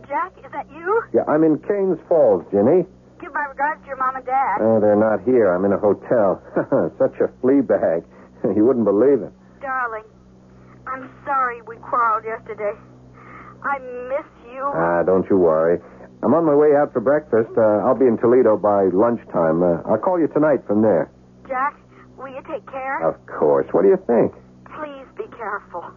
Jack, 0.09 0.33
is 0.41 0.51
that 0.53 0.65
you? 0.73 1.05
Yeah, 1.13 1.29
I'm 1.29 1.45
in 1.45 1.61
Canes 1.61 2.01
Falls, 2.09 2.45
Ginny. 2.51 2.89
Give 3.21 3.33
my 3.37 3.45
regards 3.53 3.83
to 3.83 3.89
your 3.89 4.01
mom 4.01 4.17
and 4.17 4.25
dad. 4.25 4.65
Oh, 4.65 4.81
they're 4.81 4.97
not 4.97 5.21
here. 5.29 5.53
I'm 5.53 5.65
in 5.67 5.73
a 5.73 5.79
hotel. 5.79 6.41
Such 6.99 7.21
a 7.21 7.29
flea 7.41 7.61
bag. 7.61 8.05
you 8.57 8.65
wouldn't 8.65 8.87
believe 8.87 9.21
it. 9.21 9.33
Darling, 9.61 10.05
I'm 10.93 11.09
sorry 11.25 11.63
we 11.63 11.77
quarreled 11.77 12.25
yesterday. 12.25 12.77
I 13.65 13.79
miss 14.13 14.29
you. 14.53 14.61
Ah, 14.61 15.03
don't 15.05 15.25
you 15.31 15.39
worry. 15.39 15.81
I'm 16.23 16.35
on 16.35 16.45
my 16.45 16.55
way 16.55 16.77
out 16.77 16.93
for 16.93 17.01
breakfast. 17.01 17.49
Uh, 17.57 17.81
I'll 17.89 17.97
be 17.99 18.05
in 18.07 18.19
Toledo 18.19 18.57
by 18.61 18.93
lunchtime. 18.93 19.63
Uh, 19.63 19.81
I'll 19.89 19.99
call 19.99 20.21
you 20.21 20.29
tonight 20.29 20.61
from 20.67 20.83
there. 20.83 21.11
Jack, 21.49 21.81
will 22.17 22.29
you 22.29 22.43
take 22.45 22.67
care? 22.69 23.01
Of 23.09 23.17
course. 23.27 23.67
What 23.73 23.83
do 23.83 23.89
you 23.89 23.99
think? 24.07 24.37
Please 24.69 25.09
be 25.17 25.25
careful. 25.35 25.89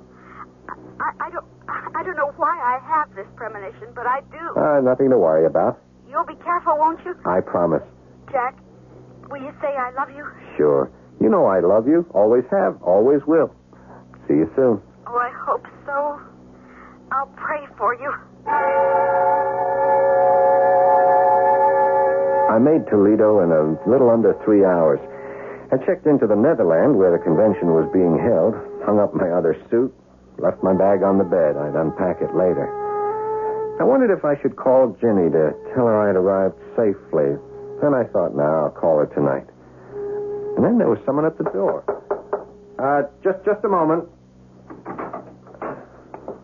I, 0.97 1.27
I 1.27 1.29
don't 1.29 1.45
I 1.67 2.01
don't 2.03 2.15
know 2.17 2.31
why 2.37 2.55
I 2.57 2.79
have 2.87 3.13
this 3.15 3.27
premonition, 3.35 3.89
but 3.93 4.07
I 4.07 4.21
do. 4.31 4.43
Uh, 4.55 4.81
nothing 4.81 5.09
to 5.09 5.17
worry 5.17 5.45
about. 5.45 5.77
You'll 6.09 6.25
be 6.25 6.35
careful, 6.41 6.77
won't 6.77 7.03
you? 7.03 7.13
I 7.25 7.41
promise. 7.41 7.83
Jack, 8.31 8.57
will 9.29 9.41
you 9.41 9.51
say 9.61 9.75
I 9.75 9.91
love 9.91 10.09
you? 10.15 10.25
Sure. 10.57 10.89
You 11.19 11.29
know 11.29 11.45
I 11.45 11.59
love 11.59 11.87
you. 11.87 12.05
Always 12.13 12.43
have. 12.51 12.81
Always 12.81 13.21
will. 13.27 13.53
See 14.27 14.35
you 14.35 14.49
soon. 14.55 14.81
Oh, 15.07 15.17
I 15.17 15.29
hope 15.29 15.65
so. 15.85 16.19
I'll 17.11 17.31
pray 17.37 17.65
for 17.77 17.93
you. 17.95 18.11
I 22.49 22.57
made 22.59 22.87
Toledo 22.87 23.41
in 23.43 23.51
a 23.51 23.89
little 23.89 24.09
under 24.09 24.33
three 24.45 24.63
hours. 24.63 24.99
I 25.71 25.77
checked 25.85 26.05
into 26.05 26.27
the 26.27 26.35
Netherland 26.35 26.95
where 26.95 27.11
the 27.11 27.23
convention 27.23 27.73
was 27.73 27.89
being 27.91 28.17
held, 28.17 28.55
hung 28.85 28.99
up 28.99 29.13
my 29.13 29.29
other 29.29 29.57
suit, 29.69 29.93
left 30.37 30.63
my 30.63 30.73
bag 30.73 31.03
on 31.03 31.17
the 31.17 31.25
bed. 31.25 31.57
I'd 31.57 31.75
unpack 31.75 32.21
it 32.21 32.33
later. 32.35 32.69
I 33.79 33.83
wondered 33.83 34.15
if 34.15 34.23
I 34.23 34.39
should 34.41 34.55
call 34.55 34.95
Ginny 35.01 35.29
to 35.31 35.51
tell 35.73 35.85
her 35.85 36.09
I'd 36.09 36.15
arrived 36.15 36.55
safely. 36.77 37.35
Then 37.81 37.93
I 37.93 38.05
thought, 38.13 38.35
now 38.35 38.65
I'll 38.65 38.71
call 38.71 38.99
her 38.99 39.07
tonight. 39.07 39.45
And 40.55 40.63
then 40.63 40.77
there 40.77 40.87
was 40.87 40.99
someone 41.05 41.25
at 41.25 41.37
the 41.37 41.43
door. 41.51 41.83
Uh, 42.77 43.03
just 43.23 43.43
just 43.45 43.63
a 43.63 43.69
moment. 43.69 44.09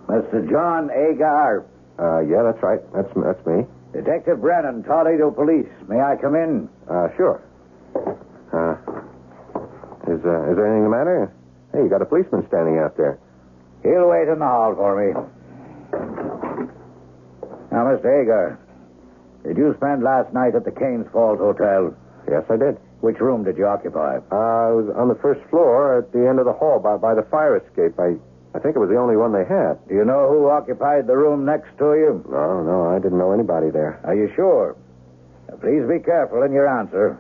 Mr. 0.08 0.50
John 0.50 0.90
Agar. 0.92 1.66
Uh, 2.00 2.20
yeah, 2.22 2.44
that's 2.44 2.62
right. 2.64 2.80
That's 2.94 3.10
that's 3.16 3.46
me. 3.46 3.64
Detective 3.94 4.40
Brennan, 4.40 4.84
Toledo 4.84 5.32
Police. 5.32 5.68
May 5.88 6.00
I 6.00 6.16
come 6.16 6.36
in? 6.36 6.70
Uh, 6.90 7.08
sure. 7.18 7.44
Uh, 8.52 8.76
is 10.12 10.20
uh, 10.24 10.52
is 10.52 10.56
there 10.56 10.68
anything 10.68 10.84
the 10.84 10.90
matter? 10.96 11.32
Hey, 11.74 11.84
you 11.84 11.90
got 11.90 12.02
a 12.02 12.06
policeman 12.06 12.46
standing 12.48 12.80
out 12.80 12.96
there. 12.98 13.20
He'll 13.84 14.08
wait 14.10 14.28
in 14.28 14.40
the 14.40 14.46
hall 14.46 14.76
for 14.76 14.96
me. 14.96 15.14
Now, 17.72 17.88
Mr. 17.88 18.08
Agar, 18.24 18.60
did 19.44 19.58
you 19.58 19.74
spend 19.78 20.04
last 20.04 20.34
night 20.34 20.56
at 20.56 20.66
the 20.66 20.72
Canes 20.72 21.08
Falls 21.12 21.40
Hotel? 21.40 21.96
Yes, 22.30 22.44
I 22.50 22.58
did. 22.58 22.78
Which 23.02 23.20
room 23.20 23.44
did 23.44 23.58
you 23.58 23.66
occupy? 23.66 24.22
Uh, 24.32 24.70
I 24.70 24.70
was 24.78 24.94
on 24.96 25.10
the 25.10 25.18
first 25.18 25.42
floor 25.50 25.98
at 25.98 26.14
the 26.14 26.22
end 26.22 26.38
of 26.38 26.46
the 26.46 26.54
hall 26.54 26.78
by, 26.78 26.98
by 26.98 27.18
the 27.18 27.26
fire 27.34 27.58
escape. 27.58 27.98
I, 27.98 28.14
I 28.54 28.62
think 28.62 28.78
it 28.78 28.80
was 28.80 28.94
the 28.94 29.02
only 29.02 29.18
one 29.18 29.34
they 29.34 29.46
had. 29.46 29.82
Do 29.90 29.98
you 29.98 30.06
know 30.06 30.30
who 30.30 30.50
occupied 30.54 31.08
the 31.10 31.18
room 31.18 31.44
next 31.44 31.74
to 31.82 31.98
you? 31.98 32.22
No, 32.30 32.62
no, 32.62 32.94
I 32.94 33.02
didn't 33.02 33.18
know 33.18 33.34
anybody 33.34 33.74
there. 33.74 33.98
Are 34.06 34.14
you 34.14 34.30
sure? 34.38 34.78
Now, 35.50 35.58
please 35.58 35.82
be 35.90 35.98
careful 35.98 36.46
in 36.46 36.54
your 36.54 36.70
answer. 36.70 37.18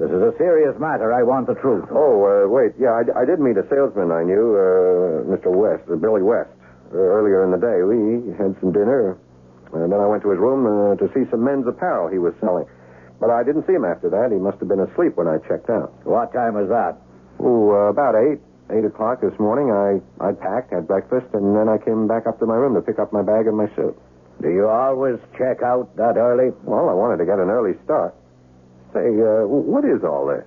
This 0.00 0.08
is 0.08 0.22
a 0.24 0.32
serious 0.40 0.74
matter. 0.80 1.12
I 1.12 1.22
want 1.22 1.46
the 1.46 1.54
truth. 1.60 1.84
Oh, 1.92 2.24
uh, 2.24 2.48
wait. 2.48 2.72
Yeah, 2.80 2.96
I, 2.96 3.04
I 3.12 3.24
did 3.28 3.38
meet 3.38 3.60
a 3.60 3.66
salesman 3.68 4.10
I 4.10 4.24
knew, 4.24 4.56
uh, 4.56 5.28
Mr. 5.28 5.52
West, 5.52 5.84
uh, 5.86 6.00
Billy 6.00 6.24
West, 6.24 6.50
uh, 6.90 6.96
earlier 6.96 7.44
in 7.44 7.52
the 7.52 7.60
day. 7.60 7.84
We 7.84 8.32
had 8.40 8.56
some 8.58 8.72
dinner, 8.72 9.20
and 9.70 9.92
then 9.92 10.00
I 10.00 10.06
went 10.08 10.24
to 10.24 10.32
his 10.32 10.40
room 10.40 10.64
uh, 10.66 10.96
to 10.96 11.06
see 11.12 11.28
some 11.30 11.44
men's 11.44 11.68
apparel 11.68 12.08
he 12.08 12.18
was 12.18 12.32
selling. 12.40 12.64
But 13.24 13.32
I 13.32 13.42
didn't 13.42 13.64
see 13.64 13.72
him 13.72 13.88
after 13.88 14.12
that. 14.12 14.36
He 14.36 14.36
must 14.36 14.60
have 14.60 14.68
been 14.68 14.84
asleep 14.84 15.16
when 15.16 15.24
I 15.24 15.40
checked 15.48 15.72
out. 15.72 15.96
What 16.04 16.36
time 16.36 16.60
was 16.60 16.68
that? 16.68 17.00
Oh, 17.40 17.72
uh, 17.72 17.88
about 17.88 18.12
eight. 18.20 18.36
Eight 18.68 18.84
o'clock 18.84 19.22
this 19.24 19.32
morning. 19.40 19.72
I, 19.72 19.96
I 20.20 20.36
packed, 20.36 20.76
had 20.76 20.86
breakfast, 20.86 21.32
and 21.32 21.56
then 21.56 21.64
I 21.64 21.80
came 21.80 22.04
back 22.06 22.26
up 22.26 22.38
to 22.40 22.46
my 22.46 22.52
room 22.54 22.74
to 22.76 22.82
pick 22.84 22.98
up 22.98 23.14
my 23.16 23.22
bag 23.22 23.48
and 23.48 23.56
my 23.56 23.64
suit. 23.76 23.96
Do 24.42 24.52
you 24.52 24.68
always 24.68 25.16
check 25.40 25.64
out 25.64 25.96
that 25.96 26.20
early? 26.20 26.52
Well, 26.68 26.90
I 26.90 26.92
wanted 26.92 27.16
to 27.16 27.24
get 27.24 27.40
an 27.40 27.48
early 27.48 27.72
start. 27.84 28.12
Say, 28.92 29.08
uh, 29.08 29.48
what 29.48 29.88
is 29.88 30.04
all 30.04 30.28
this? 30.28 30.44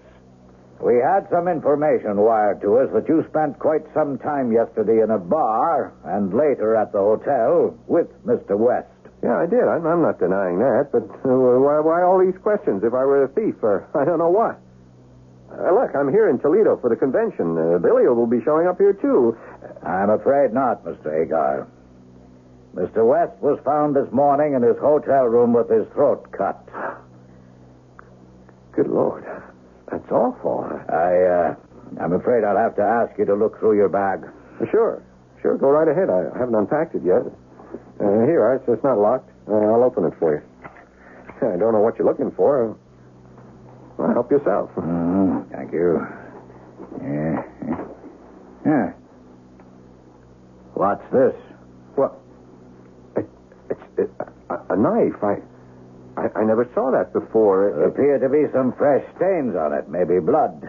We 0.78 1.02
had 1.02 1.26
some 1.34 1.48
information 1.48 2.22
wired 2.22 2.62
to 2.62 2.78
us 2.78 2.90
that 2.94 3.10
you 3.10 3.26
spent 3.30 3.58
quite 3.58 3.90
some 3.96 4.20
time 4.20 4.52
yesterday 4.52 5.02
in 5.02 5.10
a 5.10 5.18
bar 5.18 5.94
and 6.06 6.30
later 6.30 6.76
at 6.76 6.92
the 6.92 7.02
hotel 7.02 7.74
with 7.88 8.06
Mr. 8.24 8.54
West. 8.54 8.94
Yeah, 9.28 9.44
I 9.44 9.46
did. 9.46 9.68
I'm, 9.68 9.84
I'm 9.84 10.00
not 10.02 10.24
denying 10.24 10.64
that. 10.64 10.88
But 10.96 11.04
uh, 11.04 11.36
why, 11.60 11.84
why 11.84 12.00
all 12.00 12.16
these 12.16 12.40
questions 12.40 12.80
if 12.88 12.96
I 12.96 13.04
were 13.04 13.28
a 13.28 13.32
thief 13.36 13.60
or 13.60 13.84
I 14.00 14.08
don't 14.08 14.24
know 14.24 14.32
what? 14.32 14.56
Uh, 15.52 15.76
look, 15.76 15.92
I'm 16.00 16.08
here 16.08 16.30
in 16.32 16.40
Toledo 16.40 16.80
for 16.80 16.88
the 16.88 16.96
convention. 16.96 17.60
Uh, 17.60 17.78
Billy 17.80 18.08
will 18.08 18.28
be 18.28 18.40
showing 18.48 18.68
up 18.68 18.78
here, 18.80 18.94
too. 18.94 19.36
I'm 19.84 20.12
afraid 20.12 20.54
not, 20.54 20.84
Mr. 20.88 21.12
Agar. 21.12 21.68
Mr. 22.76 23.04
West 23.04 23.36
was 23.42 23.60
found 23.66 23.96
this 23.96 24.08
morning 24.14 24.56
in 24.56 24.64
his 24.64 24.78
hotel 24.80 25.26
room 25.28 25.52
with 25.52 25.68
his 25.68 25.84
throat 25.92 26.24
cut. 26.32 26.64
Good 28.72 28.88
Lord. 28.88 29.26
That's 29.92 30.08
awful. 30.12 30.68
I, 30.88 31.12
uh, 31.52 31.56
I'm 32.00 32.14
afraid 32.14 32.44
I'll 32.44 32.60
have 32.60 32.76
to 32.76 32.84
ask 32.84 33.18
you 33.20 33.26
to 33.26 33.36
look 33.36 33.60
through 33.60 33.76
your 33.76 33.90
bag. 33.90 34.24
Sure. 34.72 35.04
Sure, 35.42 35.58
go 35.58 35.68
right 35.68 35.88
ahead. 35.88 36.08
I 36.10 36.32
haven't 36.38 36.56
unpacked 36.56 36.96
it 36.96 37.04
yet. 37.04 37.28
Uh, 38.00 38.26
here, 38.26 38.54
it's, 38.60 38.66
it's 38.70 38.84
not 38.84 38.98
locked. 38.98 39.30
Uh, 39.50 39.54
I'll 39.56 39.84
open 39.84 40.06
it 40.06 40.14
for 40.20 40.36
you. 40.36 40.42
I 41.42 41.58
don't 41.58 41.74
know 41.74 41.82
what 41.82 41.98
you're 41.98 42.08
looking 42.08 42.32
for. 42.36 42.78
Well, 43.98 44.14
help 44.14 44.30
yourself. 44.32 44.70
Mm, 44.76 45.50
thank 45.52 45.72
you. 45.74 46.00
Yeah. 47.02 47.44
Yeah. 48.66 48.94
What's 50.74 51.04
this? 51.12 51.34
Well, 51.98 52.22
it, 53.16 53.26
it's 53.70 53.82
it, 53.98 54.10
a, 54.50 54.74
a 54.74 54.78
knife. 54.78 55.18
I, 55.24 55.42
I 56.22 56.42
I 56.42 56.44
never 56.46 56.70
saw 56.76 56.92
that 56.92 57.14
before. 57.14 57.74
There 57.76 57.88
appear 57.88 58.20
to 58.20 58.30
be 58.30 58.46
some 58.54 58.74
fresh 58.78 59.04
stains 59.16 59.56
on 59.56 59.74
it, 59.74 59.90
maybe 59.90 60.20
blood. 60.20 60.62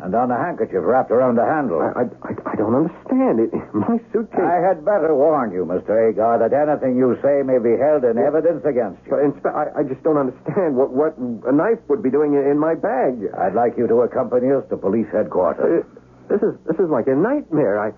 And 0.00 0.14
on 0.16 0.30
a 0.32 0.36
handkerchief 0.40 0.80
wrapped 0.80 1.10
around 1.12 1.36
the 1.36 1.44
handle. 1.44 1.80
I, 1.84 2.08
I, 2.24 2.32
I 2.48 2.54
don't 2.56 2.72
understand. 2.72 3.36
It, 3.44 3.52
my 3.76 4.00
suitcase. 4.12 4.40
I 4.40 4.64
had 4.64 4.80
better 4.84 5.12
warn 5.14 5.52
you, 5.52 5.68
Mr. 5.68 5.92
Agar, 5.92 6.40
that 6.40 6.56
anything 6.56 6.96
you 6.96 7.20
say 7.20 7.44
may 7.44 7.60
be 7.60 7.76
held 7.76 8.08
in 8.08 8.16
evidence 8.16 8.64
against 8.64 9.04
you. 9.04 9.12
But 9.12 9.20
inspe- 9.28 9.52
I, 9.52 9.80
I 9.80 9.82
just 9.84 10.00
don't 10.02 10.16
understand 10.16 10.72
what, 10.76 10.90
what 10.96 11.12
a 11.20 11.52
knife 11.52 11.84
would 11.92 12.02
be 12.02 12.08
doing 12.10 12.32
in 12.32 12.56
my 12.58 12.72
bag. 12.74 13.28
I'd 13.36 13.52
like 13.54 13.76
you 13.76 13.86
to 13.88 14.08
accompany 14.08 14.48
us 14.52 14.64
to 14.72 14.76
police 14.80 15.08
headquarters. 15.12 15.84
Uh, 15.84 16.00
this 16.32 16.40
is 16.46 16.54
this 16.64 16.78
is 16.78 16.88
like 16.88 17.08
a 17.08 17.14
nightmare. 17.14 17.76
I 17.78 17.90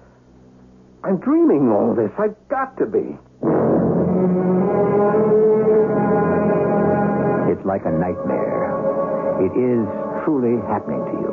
I'm 1.06 1.18
dreaming 1.21 1.71
all 1.71 1.94
this. 1.94 2.11
I've 2.18 2.35
got 2.49 2.76
to 2.78 2.87
be. 2.87 3.14
It's 7.52 7.64
like 7.66 7.85
a 7.85 7.92
nightmare. 7.92 8.73
It 9.44 9.52
is 9.52 9.85
truly 10.25 10.56
happening 10.66 11.04
to 11.04 11.16
you. 11.21 11.31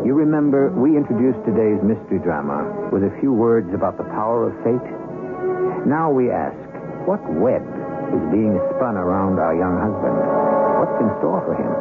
You 0.00 0.16
remember, 0.16 0.72
we 0.72 0.96
introduced 0.96 1.44
today's 1.44 1.76
mystery 1.84 2.24
drama 2.24 2.88
with 2.88 3.04
a 3.04 3.12
few 3.20 3.36
words 3.36 3.68
about 3.76 4.00
the 4.00 4.08
power 4.16 4.48
of 4.48 4.56
fate. 4.64 4.88
Now 5.84 6.08
we 6.08 6.32
ask, 6.32 6.56
what 7.04 7.20
web 7.36 7.60
is 8.08 8.24
being 8.32 8.56
spun 8.72 8.96
around 8.96 9.36
our 9.36 9.52
young 9.52 9.76
husband? 9.76 10.16
What's 10.80 10.96
in 11.04 11.10
store 11.20 11.44
for 11.44 11.52
him? 11.52 11.72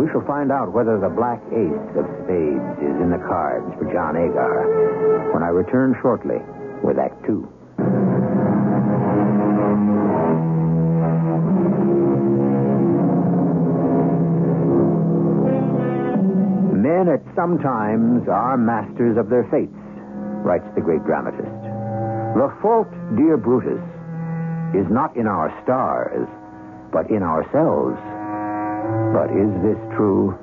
We 0.00 0.08
shall 0.08 0.24
find 0.24 0.50
out 0.50 0.72
whether 0.72 0.96
the 0.96 1.12
black 1.12 1.44
ace 1.52 1.88
of 2.00 2.08
spades 2.24 2.80
is 2.80 2.96
in 3.04 3.12
the 3.12 3.20
cards 3.28 3.68
for 3.76 3.92
John 3.92 4.16
Agar 4.16 5.30
when 5.36 5.44
I 5.44 5.52
return 5.52 5.94
shortly 6.00 6.40
with 6.82 6.96
Act 6.98 7.20
Two. 7.28 7.44
Men 17.02 17.18
at 17.18 17.34
some 17.34 17.58
times 17.58 18.30
are 18.30 18.54
masters 18.54 19.18
of 19.18 19.26
their 19.26 19.42
fates, 19.50 19.74
writes 20.46 20.70
the 20.78 20.80
great 20.80 21.02
dramatist. 21.02 21.50
The 22.38 22.46
fault, 22.62 22.86
dear 23.18 23.34
Brutus, 23.34 23.82
is 24.70 24.86
not 24.86 25.10
in 25.18 25.26
our 25.26 25.50
stars, 25.66 26.30
but 26.94 27.10
in 27.10 27.26
ourselves. 27.26 27.98
But 29.10 29.34
is 29.34 29.50
this 29.66 29.80
true? 29.98 30.38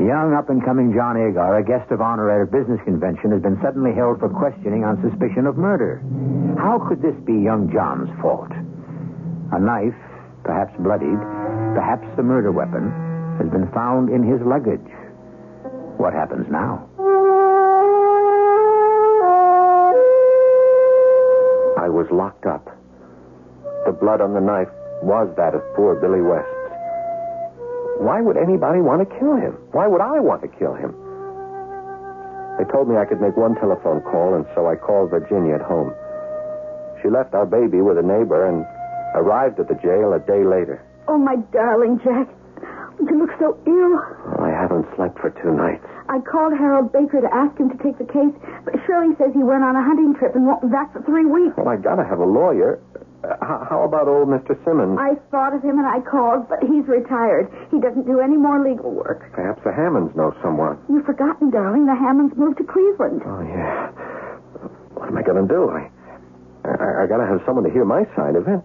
Young 0.00 0.32
up 0.32 0.48
and 0.48 0.64
coming 0.64 0.96
John 0.96 1.20
Agar, 1.20 1.60
a 1.60 1.64
guest 1.68 1.92
of 1.92 2.00
honor 2.00 2.32
at 2.32 2.40
a 2.40 2.48
business 2.48 2.80
convention, 2.88 3.36
has 3.36 3.44
been 3.44 3.60
suddenly 3.60 3.92
held 3.92 4.24
for 4.24 4.32
questioning 4.32 4.88
on 4.88 4.96
suspicion 5.04 5.44
of 5.44 5.60
murder. 5.60 6.00
How 6.56 6.80
could 6.80 7.04
this 7.04 7.16
be 7.28 7.44
young 7.44 7.68
John's 7.68 8.08
fault? 8.24 8.48
A 9.52 9.60
knife, 9.60 10.00
perhaps 10.48 10.72
bloodied, 10.80 11.20
perhaps 11.76 12.08
the 12.16 12.24
murder 12.24 12.56
weapon, 12.56 12.88
has 13.36 13.52
been 13.52 13.68
found 13.76 14.08
in 14.08 14.24
his 14.24 14.40
luggage. 14.48 14.80
What 15.98 16.14
happens 16.14 16.46
now? 16.48 16.86
I 21.76 21.88
was 21.90 22.06
locked 22.12 22.46
up. 22.46 22.70
The 23.84 23.92
blood 23.92 24.20
on 24.20 24.32
the 24.32 24.40
knife 24.40 24.68
was 25.02 25.26
that 25.36 25.54
of 25.54 25.62
poor 25.74 25.96
Billy 25.98 26.22
West. 26.22 26.46
Why 27.98 28.20
would 28.20 28.36
anybody 28.36 28.80
want 28.80 29.02
to 29.02 29.18
kill 29.18 29.34
him? 29.34 29.58
Why 29.72 29.88
would 29.88 30.00
I 30.00 30.20
want 30.20 30.42
to 30.42 30.48
kill 30.48 30.74
him? 30.74 30.94
They 32.58 32.64
told 32.70 32.88
me 32.88 32.94
I 32.96 33.04
could 33.04 33.20
make 33.20 33.36
one 33.36 33.54
telephone 33.56 34.00
call, 34.02 34.34
and 34.34 34.46
so 34.54 34.66
I 34.70 34.76
called 34.76 35.10
Virginia 35.10 35.54
at 35.54 35.62
home. 35.62 35.90
She 37.02 37.08
left 37.10 37.34
our 37.34 37.46
baby 37.46 37.82
with 37.82 37.98
a 37.98 38.02
neighbor 38.02 38.46
and 38.46 38.66
arrived 39.18 39.58
at 39.58 39.66
the 39.66 39.74
jail 39.82 40.12
a 40.14 40.18
day 40.22 40.46
later. 40.46 40.78
Oh, 41.08 41.18
my 41.18 41.36
darling 41.50 41.98
Jack. 42.04 42.28
You 43.02 43.18
look 43.18 43.30
so 43.38 43.58
ill. 43.66 44.17
Slept 44.98 45.14
for 45.22 45.30
two 45.30 45.54
nights. 45.54 45.86
I 46.10 46.18
called 46.18 46.58
Harold 46.58 46.90
Baker 46.90 47.22
to 47.22 47.30
ask 47.30 47.54
him 47.54 47.70
to 47.70 47.78
take 47.78 48.02
the 48.02 48.08
case, 48.10 48.34
but 48.66 48.74
Shirley 48.82 49.14
says 49.14 49.30
he 49.30 49.46
went 49.46 49.62
on 49.62 49.78
a 49.78 49.82
hunting 49.82 50.10
trip 50.18 50.34
and 50.34 50.42
won't 50.42 50.58
be 50.58 50.66
back 50.74 50.90
for 50.92 50.98
three 51.06 51.22
weeks. 51.24 51.54
Well, 51.54 51.70
I 51.70 51.78
gotta 51.78 52.02
have 52.02 52.18
a 52.18 52.26
lawyer. 52.26 52.82
Uh, 53.22 53.38
how, 53.38 53.62
how 53.70 53.78
about 53.86 54.10
old 54.10 54.26
Mr. 54.26 54.58
Simmons? 54.66 54.98
I 54.98 55.14
thought 55.30 55.54
of 55.54 55.62
him 55.62 55.78
and 55.78 55.86
I 55.86 56.02
called, 56.02 56.50
but 56.50 56.58
he's 56.66 56.82
retired. 56.90 57.46
He 57.70 57.78
doesn't 57.78 58.10
do 58.10 58.18
any 58.18 58.34
more 58.34 58.58
legal 58.58 58.90
work. 58.90 59.30
Perhaps 59.30 59.62
the 59.62 59.70
Hammonds 59.70 60.10
know 60.18 60.34
someone. 60.42 60.82
You've 60.90 61.06
forgotten, 61.06 61.50
darling. 61.50 61.86
The 61.86 61.94
Hammonds 61.94 62.34
moved 62.34 62.58
to 62.58 62.66
Cleveland. 62.66 63.22
Oh, 63.22 63.42
yeah. 63.46 63.94
What 64.98 65.06
am 65.10 65.16
I 65.16 65.22
gonna 65.22 65.46
do? 65.46 65.70
I, 65.70 65.86
I, 66.66 67.04
I 67.04 67.06
gotta 67.06 67.26
have 67.26 67.38
someone 67.46 67.62
to 67.62 67.70
hear 67.70 67.84
my 67.86 68.02
side 68.18 68.34
of 68.34 68.50
it. 68.50 68.58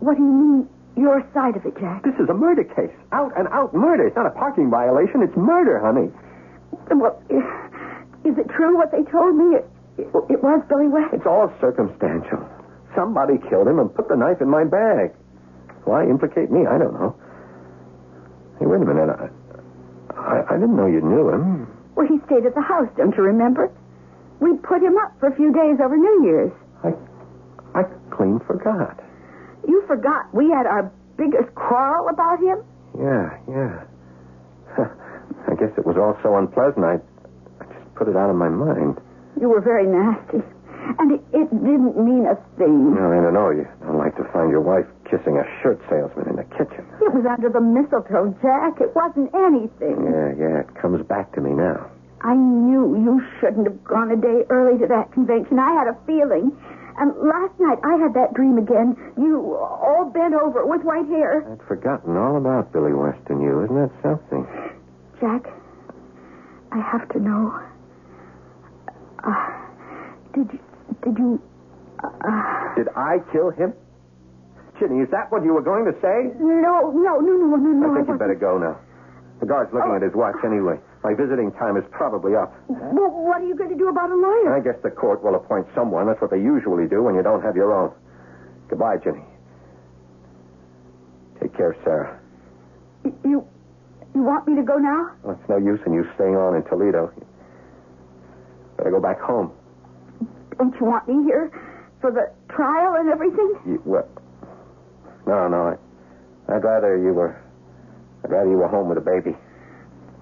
What 0.00 0.16
do 0.16 0.24
you 0.24 0.32
mean, 0.32 0.68
your 0.98 1.24
side 1.32 1.56
of 1.56 1.64
it, 1.64 1.78
Jack? 1.78 2.02
This 2.02 2.14
is 2.18 2.28
a 2.28 2.34
murder 2.34 2.64
case. 2.64 2.92
Out 3.12 3.32
and 3.38 3.48
out 3.48 3.72
murder. 3.74 4.06
It's 4.06 4.16
not 4.16 4.26
a 4.26 4.34
parking 4.34 4.70
violation. 4.70 5.22
It's 5.22 5.36
murder, 5.36 5.78
honey. 5.78 6.10
Well, 6.90 7.22
is 8.24 8.36
it 8.36 8.48
true 8.50 8.76
what 8.76 8.90
they 8.92 9.04
told 9.10 9.36
me? 9.36 9.56
It, 9.56 9.64
it, 9.98 10.08
it 10.30 10.40
was 10.42 10.62
Billy 10.68 10.88
West? 10.88 11.14
It's 11.14 11.26
all 11.26 11.52
circumstantial. 11.60 12.44
Somebody 12.94 13.38
killed 13.48 13.68
him 13.68 13.78
and 13.78 13.94
put 13.94 14.08
the 14.08 14.16
knife 14.16 14.40
in 14.40 14.48
my 14.48 14.64
bag. 14.64 15.12
Why 15.84 16.04
implicate 16.04 16.50
me? 16.50 16.66
I 16.66 16.78
don't 16.78 16.94
know. 16.94 17.16
Hey, 18.58 18.66
wait 18.66 18.82
a 18.82 18.84
minute. 18.84 19.08
I, 19.08 19.28
I, 20.18 20.36
I 20.50 20.54
didn't 20.58 20.76
know 20.76 20.86
you 20.86 21.00
knew 21.00 21.28
him. 21.30 21.68
Well, 21.94 22.06
he 22.06 22.18
stayed 22.26 22.44
at 22.46 22.54
the 22.54 22.62
house, 22.62 22.88
don't 22.96 23.16
you 23.16 23.22
remember? 23.22 23.70
We 24.40 24.56
put 24.58 24.82
him 24.82 24.96
up 24.98 25.18
for 25.20 25.28
a 25.28 25.36
few 25.36 25.52
days 25.52 25.78
over 25.82 25.96
New 25.96 26.24
Year's. 26.24 26.52
I, 26.84 26.92
I 27.78 27.82
clean 28.10 28.40
forgot. 28.46 29.00
You 29.68 29.84
forgot 29.86 30.32
we 30.34 30.50
had 30.50 30.66
our 30.66 30.90
biggest 31.16 31.54
quarrel 31.54 32.08
about 32.08 32.40
him? 32.40 32.64
Yeah, 32.98 33.36
yeah. 33.46 33.84
I 35.48 35.54
guess 35.54 35.70
it 35.76 35.84
was 35.86 35.96
all 36.00 36.16
so 36.22 36.36
unpleasant. 36.36 36.84
I, 36.84 36.96
I 37.60 37.64
just 37.68 37.94
put 37.94 38.08
it 38.08 38.16
out 38.16 38.30
of 38.30 38.36
my 38.36 38.48
mind. 38.48 38.98
You 39.40 39.48
were 39.48 39.60
very 39.60 39.86
nasty. 39.86 40.40
And 40.98 41.12
it, 41.12 41.20
it 41.36 41.48
didn't 41.52 42.00
mean 42.00 42.24
a 42.24 42.34
thing. 42.56 42.96
No, 42.96 43.12
I 43.12 43.20
don't 43.20 43.34
know. 43.36 43.50
You 43.52 43.68
don't 43.84 43.98
like 43.98 44.16
to 44.16 44.24
find 44.32 44.50
your 44.50 44.64
wife 44.64 44.88
kissing 45.04 45.36
a 45.36 45.44
shirt 45.60 45.78
salesman 45.90 46.32
in 46.32 46.36
the 46.36 46.48
kitchen. 46.56 46.80
It 47.04 47.12
was 47.12 47.28
under 47.28 47.52
the 47.52 47.60
mistletoe, 47.60 48.32
Jack. 48.40 48.80
It 48.80 48.96
wasn't 48.96 49.28
anything. 49.36 50.00
Yeah, 50.08 50.32
yeah. 50.32 50.64
It 50.64 50.74
comes 50.80 51.04
back 51.06 51.34
to 51.36 51.40
me 51.44 51.52
now. 51.52 51.90
I 52.22 52.34
knew 52.34 52.96
you 52.98 53.20
shouldn't 53.38 53.68
have 53.68 53.84
gone 53.84 54.10
a 54.10 54.16
day 54.16 54.42
early 54.50 54.78
to 54.80 54.86
that 54.88 55.12
convention. 55.12 55.58
I 55.60 55.70
had 55.76 55.86
a 55.92 55.96
feeling. 56.06 56.56
And 56.98 57.14
last 57.22 57.54
night 57.60 57.78
I 57.84 57.94
had 57.96 58.14
that 58.14 58.34
dream 58.34 58.58
again. 58.58 58.96
You 59.16 59.54
all 59.56 60.10
bent 60.12 60.34
over 60.34 60.66
with 60.66 60.82
white 60.82 61.06
hair. 61.06 61.46
I'd 61.50 61.62
forgotten 61.66 62.16
all 62.16 62.36
about 62.36 62.72
Billy 62.72 62.92
West 62.92 63.20
and 63.28 63.40
you. 63.40 63.62
Isn't 63.64 63.76
that 63.76 63.90
something? 64.02 64.46
Jack, 65.20 65.46
I 66.72 66.78
have 66.80 67.08
to 67.10 67.20
know. 67.20 67.54
Uh, 69.24 69.50
did 70.34 70.50
you, 70.52 70.58
did 71.04 71.18
you, 71.18 71.42
uh, 72.02 72.74
Did 72.76 72.88
I 72.96 73.18
kill 73.32 73.50
him? 73.50 73.72
Ginny, 74.78 75.00
is 75.02 75.10
that 75.10 75.30
what 75.32 75.42
you 75.42 75.52
were 75.54 75.62
going 75.62 75.84
to 75.86 75.92
say? 76.00 76.30
no, 76.38 76.90
no, 76.94 77.18
no, 77.18 77.20
no, 77.20 77.56
no, 77.56 77.56
no. 77.56 77.92
I 77.92 77.94
think 77.98 78.06
you 78.06 78.14
wasn't. 78.14 78.18
better 78.18 78.34
go 78.38 78.58
now. 78.58 78.78
The 79.40 79.46
guard's 79.46 79.72
looking 79.74 79.94
at 79.94 80.02
his 80.02 80.14
watch 80.14 80.36
anyway. 80.44 80.78
My 81.08 81.14
visiting 81.14 81.50
time 81.52 81.78
is 81.78 81.84
probably 81.90 82.36
up. 82.36 82.52
Well, 82.68 83.08
what 83.08 83.40
are 83.40 83.46
you 83.46 83.56
going 83.56 83.70
to 83.70 83.76
do 83.76 83.88
about 83.88 84.10
a 84.10 84.14
lawyer? 84.14 84.54
I 84.54 84.60
guess 84.60 84.76
the 84.82 84.90
court 84.90 85.24
will 85.24 85.36
appoint 85.36 85.66
someone. 85.74 86.06
That's 86.06 86.20
what 86.20 86.30
they 86.30 86.36
usually 86.36 86.86
do 86.86 87.02
when 87.02 87.14
you 87.14 87.22
don't 87.22 87.40
have 87.40 87.56
your 87.56 87.72
own. 87.72 87.94
Goodbye, 88.68 88.98
Ginny. 89.02 89.24
Take 91.40 91.56
care, 91.56 91.74
Sarah. 91.82 92.20
You, 93.24 93.42
you 94.14 94.22
want 94.22 94.46
me 94.46 94.54
to 94.56 94.62
go 94.62 94.76
now? 94.76 95.12
Well, 95.22 95.38
it's 95.40 95.48
no 95.48 95.56
use 95.56 95.80
in 95.86 95.94
you 95.94 96.04
staying 96.14 96.36
on 96.36 96.54
in 96.56 96.62
Toledo. 96.64 97.10
Better 98.76 98.90
go 98.90 99.00
back 99.00 99.18
home. 99.18 99.50
Don't 100.58 100.74
you 100.78 100.84
want 100.84 101.08
me 101.08 101.24
here 101.24 101.50
for 102.02 102.10
the 102.10 102.30
trial 102.54 102.96
and 102.96 103.08
everything? 103.08 103.54
You, 103.64 103.80
well, 103.86 104.06
no, 105.26 105.48
no. 105.48 105.78
I, 106.48 106.54
I'd 106.54 106.64
rather 106.64 106.98
you 106.98 107.14
were. 107.14 107.40
I'd 108.24 108.30
rather 108.30 108.50
you 108.50 108.58
were 108.58 108.68
home 108.68 108.90
with 108.90 108.98
a 108.98 109.00
baby. 109.00 109.34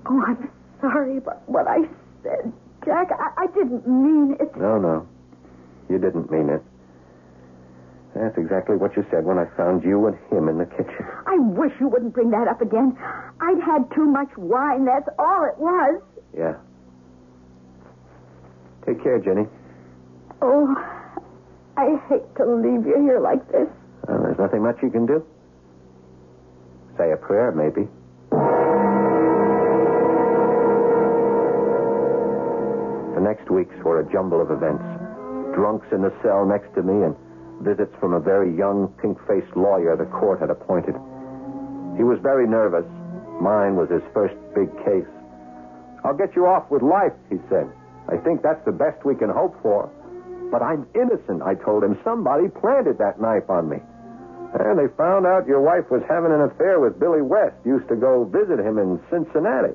Oh, 0.08 0.22
I'm 0.24 0.48
sorry 0.80 1.18
about 1.18 1.48
what 1.48 1.66
I 1.68 1.80
said, 2.22 2.52
Jack. 2.84 3.08
I, 3.12 3.44
I 3.44 3.46
didn't 3.48 3.86
mean 3.86 4.36
it. 4.40 4.56
No, 4.56 4.78
no. 4.78 5.06
You 5.88 5.98
didn't 5.98 6.30
mean 6.30 6.48
it. 6.50 6.62
That's 8.14 8.36
exactly 8.38 8.76
what 8.76 8.96
you 8.96 9.04
said 9.10 9.24
when 9.24 9.38
I 9.38 9.44
found 9.56 9.84
you 9.84 10.06
and 10.06 10.16
him 10.30 10.48
in 10.48 10.56
the 10.58 10.64
kitchen. 10.64 11.04
I 11.26 11.36
wish 11.38 11.72
you 11.78 11.88
wouldn't 11.88 12.14
bring 12.14 12.30
that 12.30 12.48
up 12.48 12.62
again. 12.62 12.96
I'd 13.40 13.60
had 13.60 13.90
too 13.94 14.06
much 14.06 14.30
wine. 14.38 14.86
That's 14.86 15.08
all 15.18 15.44
it 15.44 15.58
was. 15.58 16.00
Yeah. 16.36 16.56
Take 18.86 19.02
care, 19.02 19.18
Jenny. 19.18 19.46
Oh, 20.40 20.74
I 21.76 21.96
hate 22.08 22.34
to 22.36 22.44
leave 22.46 22.86
you 22.86 22.96
here 23.02 23.20
like 23.20 23.46
this. 23.52 23.68
Well, 24.08 24.22
there's 24.22 24.38
nothing 24.38 24.62
much 24.62 24.76
you 24.82 24.90
can 24.90 25.04
do. 25.04 25.24
Say 26.96 27.12
a 27.12 27.16
prayer, 27.16 27.52
maybe. 27.52 27.86
The 33.16 33.24
next 33.24 33.48
weeks 33.48 33.72
were 33.80 34.04
a 34.04 34.12
jumble 34.12 34.44
of 34.44 34.52
events. 34.52 34.84
Drunks 35.56 35.88
in 35.88 36.04
the 36.04 36.12
cell 36.20 36.44
next 36.44 36.68
to 36.76 36.84
me 36.84 37.00
and 37.00 37.16
visits 37.64 37.96
from 37.96 38.12
a 38.12 38.20
very 38.20 38.52
young, 38.52 38.92
pink-faced 39.00 39.56
lawyer 39.56 39.96
the 39.96 40.04
court 40.12 40.44
had 40.44 40.52
appointed. 40.52 40.92
He 41.96 42.04
was 42.04 42.20
very 42.20 42.46
nervous. 42.46 42.84
Mine 43.40 43.72
was 43.72 43.88
his 43.88 44.04
first 44.12 44.36
big 44.52 44.68
case. 44.84 45.08
I'll 46.04 46.12
get 46.12 46.36
you 46.36 46.44
off 46.44 46.68
with 46.68 46.84
life, 46.84 47.16
he 47.32 47.40
said. 47.48 47.72
I 48.12 48.20
think 48.20 48.44
that's 48.44 48.62
the 48.68 48.76
best 48.76 49.00
we 49.08 49.16
can 49.16 49.32
hope 49.32 49.56
for. 49.64 49.88
But 50.52 50.60
I'm 50.60 50.84
innocent, 50.92 51.40
I 51.40 51.56
told 51.56 51.88
him. 51.88 51.96
Somebody 52.04 52.52
planted 52.52 53.00
that 53.00 53.16
knife 53.16 53.48
on 53.48 53.72
me. 53.72 53.80
And 54.60 54.76
they 54.76 54.92
found 54.92 55.24
out 55.24 55.48
your 55.48 55.64
wife 55.64 55.88
was 55.90 56.04
having 56.04 56.36
an 56.36 56.44
affair 56.52 56.80
with 56.80 57.00
Billy 57.00 57.24
West. 57.24 57.56
Used 57.64 57.88
to 57.88 57.96
go 57.96 58.28
visit 58.28 58.60
him 58.60 58.76
in 58.76 59.00
Cincinnati. 59.08 59.72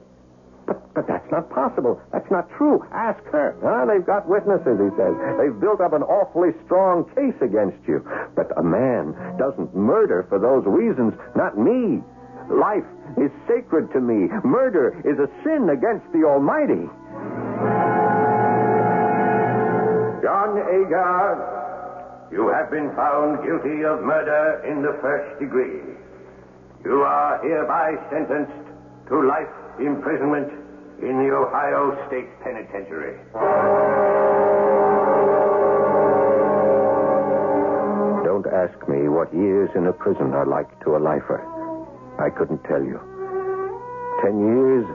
But, 0.67 0.93
but 0.93 1.07
that's 1.07 1.29
not 1.31 1.49
possible. 1.49 2.01
That's 2.11 2.29
not 2.29 2.49
true. 2.57 2.85
Ask 2.91 3.23
her. 3.31 3.55
Ah, 3.63 3.85
they've 3.85 4.05
got 4.05 4.27
witnesses, 4.27 4.77
he 4.77 4.89
says. 4.97 5.13
They've 5.39 5.59
built 5.59 5.81
up 5.81 5.93
an 5.93 6.03
awfully 6.03 6.51
strong 6.65 7.05
case 7.15 7.37
against 7.41 7.81
you. 7.87 8.05
But 8.35 8.51
a 8.57 8.63
man 8.63 9.15
doesn't 9.37 9.75
murder 9.75 10.25
for 10.29 10.39
those 10.39 10.63
reasons. 10.65 11.13
Not 11.35 11.57
me. 11.57 12.03
Life 12.49 12.87
is 13.17 13.31
sacred 13.47 13.91
to 13.93 14.01
me. 14.01 14.27
Murder 14.43 14.95
is 15.07 15.17
a 15.19 15.29
sin 15.43 15.69
against 15.69 16.05
the 16.11 16.23
Almighty. 16.27 16.89
John 20.21 20.57
Agar, 20.57 22.29
you 22.31 22.49
have 22.49 22.69
been 22.69 22.93
found 22.95 23.43
guilty 23.43 23.83
of 23.83 24.03
murder 24.03 24.63
in 24.69 24.81
the 24.81 24.97
first 25.01 25.39
degree. 25.39 25.81
You 26.83 27.01
are 27.03 27.39
hereby 27.43 27.95
sentenced 28.09 28.67
to 29.07 29.21
life 29.27 29.49
imprisonment 29.79 30.51
in 31.01 31.17
the 31.17 31.29
Ohio 31.33 31.97
State 32.07 32.29
Penitentiary. 32.43 33.17
Don't 38.23 38.45
ask 38.47 38.77
me 38.87 39.07
what 39.07 39.33
years 39.33 39.69
in 39.75 39.87
a 39.87 39.93
prison 39.93 40.33
are 40.33 40.45
like 40.45 40.69
to 40.83 40.95
a 40.95 40.99
lifer. 41.01 41.41
I 42.19 42.29
couldn't 42.29 42.63
tell 42.65 42.83
you. 42.83 42.99
Ten 44.21 44.37
years, 44.39 44.85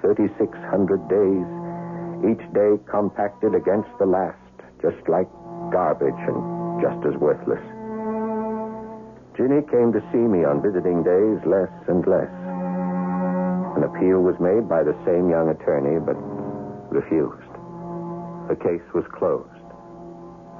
3,600 0.00 1.08
days, 1.08 1.48
each 2.24 2.44
day 2.54 2.80
compacted 2.88 3.54
against 3.54 3.90
the 3.98 4.06
last, 4.06 4.38
just 4.80 5.08
like 5.08 5.28
garbage 5.70 6.16
and 6.28 6.80
just 6.80 7.04
as 7.04 7.14
worthless. 7.20 7.60
Ginny 9.36 9.60
came 9.68 9.92
to 9.92 10.00
see 10.12 10.24
me 10.24 10.44
on 10.44 10.62
visiting 10.62 11.04
days 11.04 11.44
less 11.44 11.72
and 11.88 12.06
less. 12.06 12.45
An 13.76 13.84
appeal 13.84 14.20
was 14.24 14.40
made 14.40 14.68
by 14.68 14.82
the 14.82 14.96
same 15.04 15.28
young 15.28 15.50
attorney, 15.52 16.00
but 16.00 16.16
refused. 16.88 17.52
The 18.48 18.56
case 18.56 18.82
was 18.94 19.04
closed, 19.12 19.52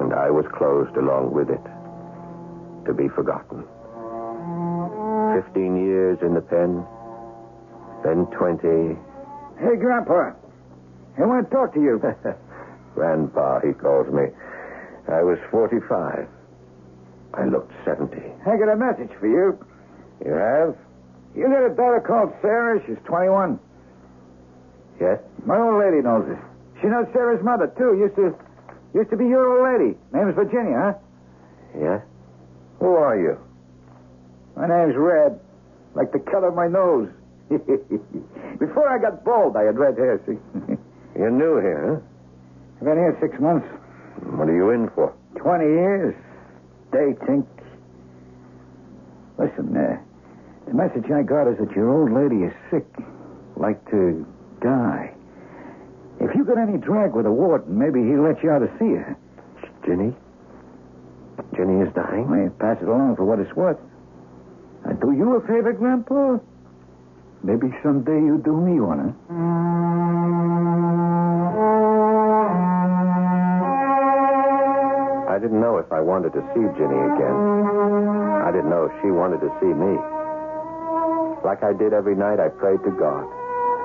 and 0.00 0.12
I 0.12 0.28
was 0.30 0.44
closed 0.52 0.94
along 0.96 1.32
with 1.32 1.48
it, 1.48 1.64
to 2.84 2.92
be 2.92 3.08
forgotten. 3.08 3.64
Fifteen 5.32 5.80
years 5.80 6.18
in 6.20 6.34
the 6.34 6.44
pen, 6.44 6.84
then 8.04 8.26
twenty. 8.36 8.96
Hey, 9.58 9.76
Grandpa. 9.80 10.32
I 11.18 11.24
want 11.24 11.48
to 11.48 11.54
talk 11.54 11.72
to 11.72 11.80
you. 11.80 11.96
Grandpa, 12.94 13.60
he 13.60 13.72
calls 13.72 14.12
me. 14.12 14.24
I 15.08 15.22
was 15.22 15.38
45. 15.50 16.28
I 17.34 17.44
looked 17.46 17.72
70. 17.84 18.16
I 18.44 18.56
got 18.56 18.68
a 18.68 18.76
message 18.76 19.10
for 19.18 19.26
you. 19.26 19.58
You 20.24 20.32
have? 20.32 20.76
You 21.36 21.48
got 21.48 21.66
a 21.66 21.74
daughter 21.74 22.00
called 22.00 22.32
Sarah. 22.40 22.80
She's 22.86 22.96
21. 23.04 23.60
Yes? 25.00 25.20
My 25.44 25.58
old 25.58 25.78
lady 25.78 26.00
knows 26.02 26.24
her. 26.26 26.40
She 26.80 26.88
knows 26.88 27.06
Sarah's 27.12 27.44
mother, 27.44 27.68
too. 27.76 27.96
Used 28.00 28.16
to 28.16 28.34
used 28.94 29.10
to 29.10 29.16
be 29.16 29.26
your 29.26 29.44
old 29.44 29.68
lady. 29.68 29.98
Name's 30.12 30.34
Virginia, 30.34 30.72
huh? 30.80 30.94
Yes? 31.78 32.00
Who 32.80 32.96
are 32.96 33.18
you? 33.20 33.36
My 34.56 34.66
name's 34.66 34.96
Red. 34.96 35.38
Like 35.94 36.12
the 36.12 36.18
color 36.18 36.48
of 36.48 36.54
my 36.54 36.68
nose. 36.68 37.10
Before 38.58 38.88
I 38.88 38.98
got 38.98 39.24
bald, 39.24 39.56
I 39.56 39.64
had 39.64 39.78
red 39.78 39.96
hair, 39.96 40.20
see? 40.26 40.38
You're 41.16 41.30
new 41.30 41.60
here, 41.60 42.00
huh? 42.00 42.06
I've 42.80 42.84
been 42.84 42.96
here 42.96 43.16
six 43.20 43.38
months. 43.40 43.66
What 44.36 44.48
are 44.48 44.56
you 44.56 44.70
in 44.70 44.88
for? 44.94 45.14
20 45.36 45.64
years. 45.64 46.14
They 46.92 47.12
think. 47.26 47.46
Listen, 49.38 49.76
uh, 49.76 49.98
the 50.66 50.74
message 50.74 51.10
I 51.10 51.22
got 51.22 51.48
is 51.48 51.58
that 51.58 51.70
your 51.74 51.88
old 51.90 52.12
lady 52.12 52.44
is 52.44 52.52
sick. 52.70 52.86
Like 53.56 53.82
to 53.90 54.26
die. 54.60 55.14
If 56.20 56.34
you 56.34 56.44
got 56.44 56.58
any 56.58 56.78
drag 56.78 57.14
with 57.14 57.24
the 57.24 57.30
warden, 57.32 57.78
maybe 57.78 58.00
he'll 58.00 58.22
let 58.22 58.42
you 58.42 58.50
out 58.50 58.60
to 58.60 58.70
see 58.78 58.92
her. 58.96 59.16
Ginny? 59.86 60.12
Ginny 61.54 61.80
is 61.86 61.92
dying? 61.94 62.28
Well, 62.28 62.50
pass 62.58 62.78
it 62.82 62.88
along 62.88 63.16
for 63.16 63.24
what 63.24 63.38
it's 63.38 63.54
worth. 63.54 63.78
Uh, 64.84 64.92
do 64.94 65.12
you 65.12 65.36
a 65.36 65.40
favor, 65.46 65.72
Grandpa? 65.72 66.38
Maybe 67.42 67.68
someday 67.82 68.18
you 68.18 68.40
do 68.44 68.56
me 68.56 68.80
one, 68.80 68.98
huh? 68.98 69.12
I 75.28 75.38
didn't 75.38 75.60
know 75.60 75.76
if 75.76 75.92
I 75.92 76.00
wanted 76.00 76.32
to 76.32 76.40
see 76.54 76.64
Ginny 76.80 76.96
again. 76.96 77.36
I 78.42 78.50
didn't 78.50 78.70
know 78.70 78.88
if 78.88 78.92
she 79.02 79.10
wanted 79.10 79.40
to 79.40 79.50
see 79.60 79.68
me. 79.68 80.15
Like 81.46 81.62
I 81.62 81.72
did 81.72 81.92
every 81.92 82.16
night, 82.16 82.40
I 82.40 82.48
prayed 82.48 82.82
to 82.82 82.90
God. 82.90 83.22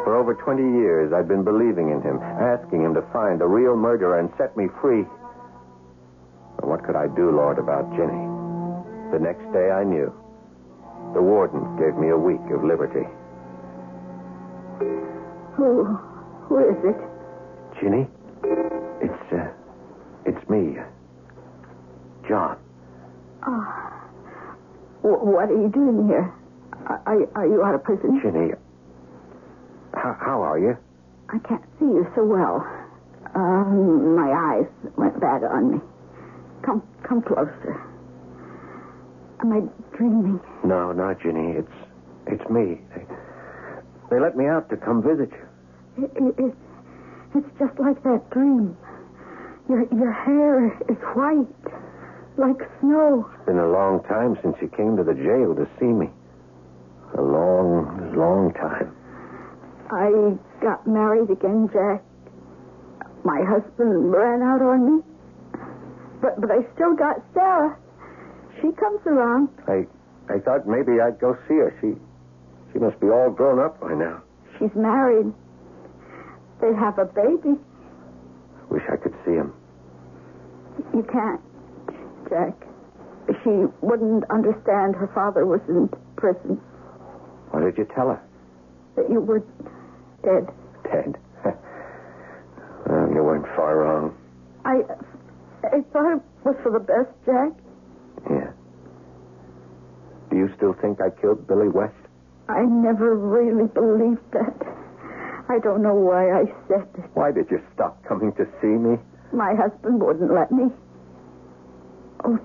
For 0.04 0.18
over 0.18 0.34
20 0.34 0.82
years, 0.82 1.14
I'd 1.14 1.28
been 1.28 1.44
believing 1.44 1.92
in 1.92 2.02
him, 2.02 2.18
asking 2.18 2.82
him 2.82 2.96
to 2.96 3.04
find 3.14 3.40
the 3.40 3.46
real 3.46 3.78
murderer 3.78 4.18
and 4.18 4.34
set 4.36 4.58
me 4.58 4.66
free. 4.82 5.06
But 6.58 6.68
what 6.68 6.84
could 6.84 6.96
I 6.96 7.06
do, 7.06 7.30
Lord, 7.30 7.60
about 7.60 7.86
Ginny? 7.94 8.26
The 9.14 9.20
next 9.22 9.46
day, 9.54 9.70
I 9.70 9.84
knew. 9.84 10.10
The 11.14 11.22
warden 11.22 11.78
gave 11.78 11.94
me 12.02 12.10
a 12.10 12.18
week 12.18 12.42
of 12.50 12.64
liberty. 12.64 13.06
Who? 15.54 15.86
Who 16.50 16.58
is 16.66 16.82
it? 16.82 16.98
Ginny? 17.80 18.08
It's, 19.06 19.34
uh, 19.34 19.54
it's 20.26 20.50
me. 20.50 20.78
John. 22.28 22.58
Oh. 23.46 23.94
W- 25.04 25.26
what 25.30 25.50
are 25.52 25.62
you 25.62 25.70
doing 25.70 26.08
here? 26.08 26.34
Are, 27.06 27.28
are, 27.36 27.48
you 27.48 27.64
out 27.64 27.76
of 27.76 27.84
prison? 27.84 28.20
Ginny. 28.22 28.52
How, 29.94 30.18
how 30.20 30.42
are 30.42 30.60
you? 30.60 30.78
I 31.30 31.40
can't 31.48 31.64
see 31.80 31.86
you 31.86 32.08
so 32.16 32.24
well. 32.24 32.66
Um, 33.36 34.16
my 34.16 34.32
eyes 34.32 34.68
went 34.98 35.20
bad 35.20 35.44
on 35.44 35.74
me. 35.74 35.80
Come, 36.64 36.84
come 37.08 37.22
closer. 37.22 37.82
Am 39.42 39.52
I 39.54 39.62
dreaming? 39.98 40.40
No, 40.64 40.92
not 40.92 41.22
Ginny. 41.22 41.58
It's 41.58 41.72
it's 42.28 42.50
me. 42.50 42.80
They, 42.96 43.04
they 44.12 44.20
let 44.20 44.38
me 44.38 44.46
out 44.46 44.70
to 44.70 44.78
come 44.78 45.02
visit 45.02 45.32
you. 45.32 46.06
It, 46.06 46.12
it, 46.16 46.36
it, 46.38 46.56
it's 47.36 47.60
just 47.60 47.80
like 47.80 48.02
that 48.04 48.30
dream. 48.30 48.78
Your, 49.70 49.86
your 49.94 50.12
hair 50.12 50.68
is 50.90 50.98
white, 51.16 51.74
like 52.38 52.62
snow. 52.80 53.30
It's 53.36 53.46
been 53.46 53.58
a 53.58 53.70
long 53.70 54.04
time 54.04 54.38
since 54.44 54.56
you 54.62 54.68
came 54.68 54.98
to 54.98 55.04
the 55.04 55.14
jail 55.14 55.56
to 55.56 55.68
see 55.80 55.92
me. 55.92 56.10
A 57.18 57.22
long, 57.22 58.14
long 58.16 58.54
time. 58.54 58.96
I 59.92 60.38
got 60.64 60.88
married 60.88 61.30
again, 61.30 61.70
Jack. 61.74 62.04
My 63.24 63.44
husband 63.44 64.12
ran 64.12 64.42
out 64.42 64.62
on 64.62 64.98
me. 64.98 65.04
But 66.22 66.40
but 66.40 66.52
I 66.52 66.64
still 66.76 66.96
got 66.96 67.22
Sarah. 67.34 67.78
She 68.62 68.72
comes 68.74 69.02
around. 69.06 69.50
I 69.68 69.86
I 70.32 70.40
thought 70.40 70.68
maybe 70.68 71.02
I'd 71.02 71.20
go 71.20 71.38
see 71.48 71.56
her. 71.56 71.74
She 71.82 71.96
she 72.72 72.80
must 72.80 73.00
be 73.00 73.08
all 73.10 73.30
grown 73.30 73.60
up 73.60 73.80
by 73.82 73.94
now. 73.94 74.22
She's 74.58 74.74
married. 74.76 75.34
They 76.62 76.74
have 76.74 77.00
a 77.00 77.06
baby. 77.06 77.58
I 77.58 78.74
wish 78.74 78.84
I 78.92 78.96
could 78.96 79.16
see 79.26 79.34
him. 79.34 79.54
You 80.94 81.04
can't, 81.12 81.42
Jack. 82.30 82.54
She 83.44 83.66
wouldn't 83.82 84.24
understand 84.30 84.96
her 84.96 85.10
father 85.14 85.46
was 85.46 85.62
in 85.68 85.90
prison, 86.16 86.60
What 87.52 87.64
did 87.64 87.78
you 87.78 87.88
tell 87.94 88.10
her? 88.10 88.22
that 88.96 89.10
you 89.10 89.20
were 89.22 89.40
dead. 90.24 90.48
Dead? 90.84 91.16
well, 91.46 93.10
you 93.10 93.24
weren't 93.24 93.48
far 93.56 93.78
wrong. 93.78 94.18
I, 94.66 94.82
I 95.66 95.82
thought 95.92 96.18
it 96.18 96.22
was 96.44 96.56
for 96.62 96.72
the 96.72 96.80
best, 96.80 97.10
Jack. 97.26 97.52
Yeah. 98.30 98.52
Do 100.30 100.38
you 100.38 100.50
still 100.58 100.74
think 100.82 101.00
I 101.02 101.10
killed 101.22 101.48
Billy 101.48 101.68
West? 101.68 101.96
I 102.50 102.62
never 102.64 103.16
really 103.16 103.68
believed 103.68 104.32
that. 104.32 104.56
I 105.50 105.60
don't 105.60 105.82
know 105.82 105.96
why 105.96 106.32
I 106.32 106.46
said 106.68 106.88
it. 106.98 107.10
Why 107.14 107.32
did 107.32 107.48
you 107.50 107.62
stop 107.74 108.04
coming 108.06 108.32
to 108.34 108.46
see 108.62 108.68
me? 108.68 108.98
My 109.34 109.54
husband 109.56 110.02
wouldn't 110.02 110.34
let 110.34 110.52
me. 110.52 110.66
Oh, 112.24 112.38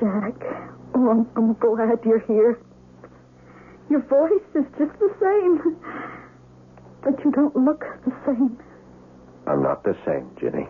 Jack. 0.00 0.36
Oh, 0.94 1.10
I'm, 1.10 1.28
I'm 1.36 1.54
glad 1.54 1.98
you're 2.04 2.20
here. 2.20 2.58
Your 3.92 4.00
voice 4.08 4.48
is 4.54 4.64
just 4.78 4.98
the 5.00 5.12
same. 5.20 5.76
But 7.02 7.22
you 7.22 7.30
don't 7.30 7.54
look 7.54 7.84
the 8.06 8.12
same. 8.24 8.58
I'm 9.46 9.62
not 9.62 9.84
the 9.84 9.94
same, 10.06 10.30
Ginny. 10.40 10.66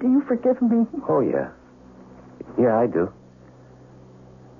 Do 0.00 0.08
you 0.10 0.20
forgive 0.26 0.60
me? 0.60 0.84
Oh, 1.08 1.20
yeah. 1.20 1.50
Yeah, 2.58 2.76
I 2.76 2.88
do. 2.88 3.04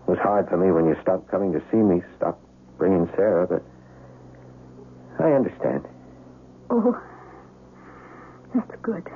It 0.07 0.11
was 0.11 0.19
hard 0.23 0.49
for 0.49 0.57
me 0.57 0.71
when 0.71 0.85
you 0.85 0.95
stopped 1.03 1.29
coming 1.29 1.53
to 1.53 1.61
see 1.73 1.79
me, 1.79 2.01
stopped 2.17 2.47
bringing 2.79 3.11
Sarah, 3.17 3.45
but 3.45 3.65
I 5.19 5.33
understand. 5.33 5.89
Oh, 6.71 6.97
that's 8.55 8.81
good. 8.83 9.09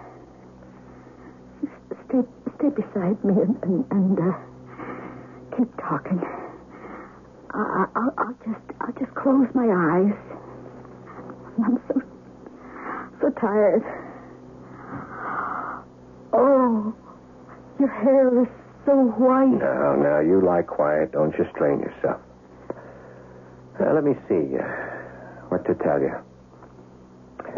Stay, 2.09 2.23
stay 2.59 2.71
beside 2.71 3.23
me 3.23 3.35
and, 3.41 3.57
and, 3.63 3.85
and 3.93 4.19
uh, 4.19 5.57
keep 5.57 5.71
talking. 5.77 6.44
I, 7.55 7.87
I, 7.95 8.09
I'll, 8.19 8.37
just, 8.45 8.67
I'll 8.81 8.93
just 8.99 9.15
close 9.15 9.47
my 9.55 9.69
eyes. 9.71 10.15
I'm 11.65 11.79
so, 11.87 12.03
so 13.21 13.31
tired. 13.41 13.83
Oh, 16.33 16.93
your 17.79 17.89
hair 17.89 18.43
is 18.43 18.49
so 18.85 18.93
white. 19.17 19.55
Now, 19.61 19.95
now, 19.95 20.19
you 20.21 20.41
lie 20.45 20.63
quiet. 20.63 21.13
Don't 21.13 21.33
you 21.39 21.47
strain 21.55 21.79
yourself. 21.79 22.21
Uh, 23.81 23.93
let 23.95 24.03
me 24.03 24.15
see. 24.29 24.59
Uh, 24.59 24.67
what 25.49 25.65
to 25.67 25.75
tell 25.75 26.01
you. 26.01 26.11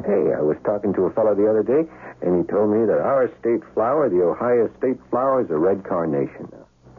Hey, 0.05 0.37
I 0.37 0.43
was 0.43 0.57
talking 0.65 0.93
to 0.95 1.03
a 1.09 1.13
fellow 1.13 1.35
the 1.35 1.49
other 1.49 1.63
day, 1.63 1.89
and 2.21 2.45
he 2.45 2.51
told 2.53 2.69
me 2.71 2.85
that 2.85 3.01
our 3.01 3.33
state 3.41 3.63
flower, 3.73 4.11
the 4.11 4.21
Ohio 4.23 4.69
state 4.77 5.01
flower, 5.11 5.41
is 5.41 5.51
a 5.51 5.57
red 5.57 5.85
carnation. 5.85 6.53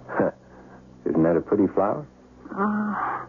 Isn't 1.05 1.23
that 1.23 1.37
a 1.37 1.41
pretty 1.41 1.67
flower? 1.75 2.07
Ah, 2.55 3.27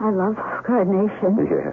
I 0.00 0.10
love 0.10 0.36
carnations. 0.64 1.38
Yeah. 1.50 1.72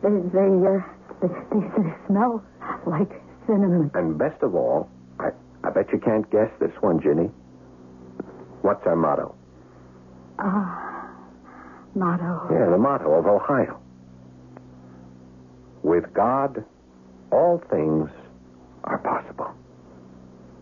They, 0.00 0.10
they, 0.30 0.46
uh, 0.46 0.78
they, 1.20 1.28
they, 1.50 1.66
they 1.82 1.90
smell 2.06 2.44
like 2.86 3.10
cinnamon. 3.46 3.90
And 3.94 4.16
best 4.16 4.40
of 4.42 4.54
all, 4.54 4.88
I, 5.18 5.30
I 5.64 5.70
bet 5.70 5.90
you 5.92 5.98
can't 5.98 6.28
guess 6.30 6.50
this 6.60 6.70
one, 6.80 7.00
Ginny. 7.02 7.30
What's 8.62 8.86
our 8.86 8.94
motto? 8.94 9.34
Ah, 10.38 11.10
motto. 11.96 12.46
Yeah, 12.52 12.70
the 12.70 12.78
motto 12.78 13.10
of 13.12 13.26
Ohio. 13.26 13.80
With 15.82 16.12
God, 16.14 16.64
all 17.32 17.60
things 17.70 18.08
are 18.84 18.98
possible. 18.98 19.52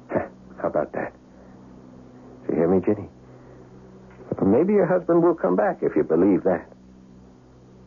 How 0.62 0.68
about 0.68 0.92
that? 0.92 1.12
Do 2.46 2.52
you 2.55 2.59
hear 2.61 2.68
me, 2.68 2.81
Ginny? 2.85 3.09
Maybe 4.46 4.72
your 4.74 4.87
husband 4.87 5.22
will 5.22 5.35
come 5.35 5.56
back 5.56 5.78
if 5.82 5.96
you 5.96 6.04
believe 6.04 6.44
that. 6.44 6.70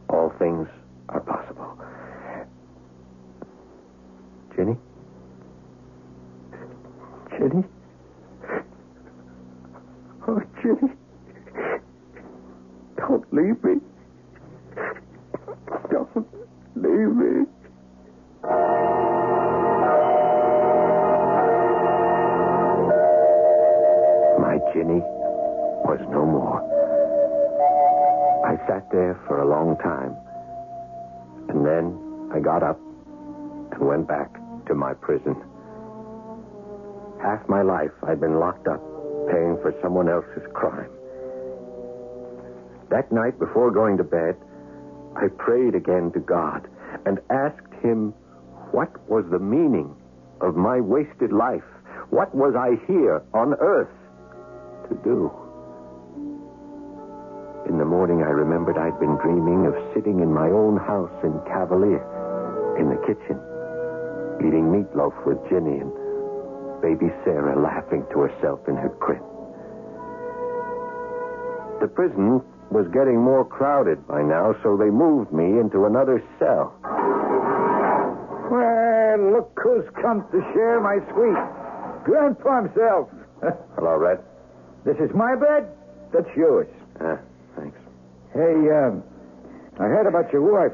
All 0.09 0.33
things 0.37 0.67
was 49.09 49.25
the 49.31 49.39
meaning 49.39 49.95
of 50.39 50.55
my 50.55 50.79
wasted 50.79 51.33
life? 51.33 51.65
What 52.09 52.33
was 52.33 52.55
I 52.55 52.77
here 52.85 53.21
on 53.33 53.55
earth 53.59 53.89
to 54.87 54.95
do? 55.03 55.31
In 57.67 57.77
the 57.77 57.85
morning, 57.85 58.21
I 58.21 58.29
remembered 58.29 58.77
I'd 58.77 58.99
been 58.99 59.17
dreaming 59.17 59.65
of 59.65 59.73
sitting 59.93 60.21
in 60.21 60.33
my 60.33 60.49
own 60.49 60.77
house 60.77 61.13
in 61.23 61.33
Cavalier, 61.45 62.01
in 62.79 62.89
the 62.89 62.97
kitchen, 63.05 63.37
eating 64.45 64.69
meatloaf 64.69 65.13
with 65.25 65.37
Jenny 65.49 65.81
and 65.81 65.91
baby 66.81 67.11
Sarah 67.25 67.59
laughing 67.59 68.05
to 68.13 68.21
herself 68.21 68.61
in 68.67 68.75
her 68.75 68.89
crib. 68.89 69.21
The 71.81 71.87
prison 71.87 72.41
was 72.71 72.87
getting 72.93 73.19
more 73.19 73.43
crowded 73.43 74.07
by 74.07 74.21
now, 74.21 74.55
so 74.63 74.77
they 74.77 74.89
moved 74.89 75.31
me 75.33 75.59
into 75.59 75.85
another 75.85 76.23
cell. 76.39 76.73
Look 79.29 79.59
who's 79.61 79.85
come 80.01 80.25
to 80.31 80.41
share 80.53 80.81
my 80.81 80.97
suite. 81.13 82.03
Grandpa 82.03 82.63
himself. 82.63 83.09
Hello, 83.75 83.95
Red. 83.97 84.19
This 84.85 84.97
is 84.97 85.13
my 85.13 85.35
bed. 85.35 85.69
That's 86.11 86.29
yours. 86.35 86.67
Ah, 86.99 87.19
thanks. 87.55 87.77
Hey, 88.33 88.57
um, 88.73 89.03
I 89.79 89.83
heard 89.85 90.07
about 90.07 90.31
your 90.33 90.41
wife. 90.41 90.73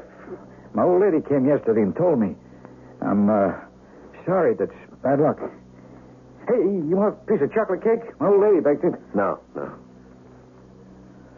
My 0.72 0.84
old 0.84 1.02
lady 1.02 1.20
came 1.28 1.46
yesterday 1.46 1.82
and 1.82 1.94
told 1.94 2.18
me. 2.18 2.34
I'm 3.02 3.28
uh, 3.28 3.52
sorry. 4.24 4.54
That's 4.54 4.72
bad 5.02 5.20
luck. 5.20 5.38
Hey, 6.48 6.62
you 6.62 6.96
want 6.96 7.14
a 7.14 7.26
piece 7.26 7.42
of 7.42 7.52
chocolate 7.52 7.82
cake? 7.82 8.18
My 8.20 8.28
old 8.28 8.40
lady 8.40 8.60
baked 8.60 8.84
it. 8.84 8.94
No, 9.14 9.40
no. 9.54 9.72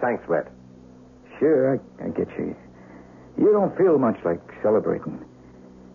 Thanks, 0.01 0.23
Red. 0.29 0.47
Sure, 1.39 1.75
I, 1.75 2.05
I 2.05 2.09
get 2.11 2.29
you. 2.39 2.55
You 3.39 3.53
don't 3.53 3.77
feel 3.77 3.99
much 3.99 4.19
like 4.25 4.41
celebrating. 4.63 5.25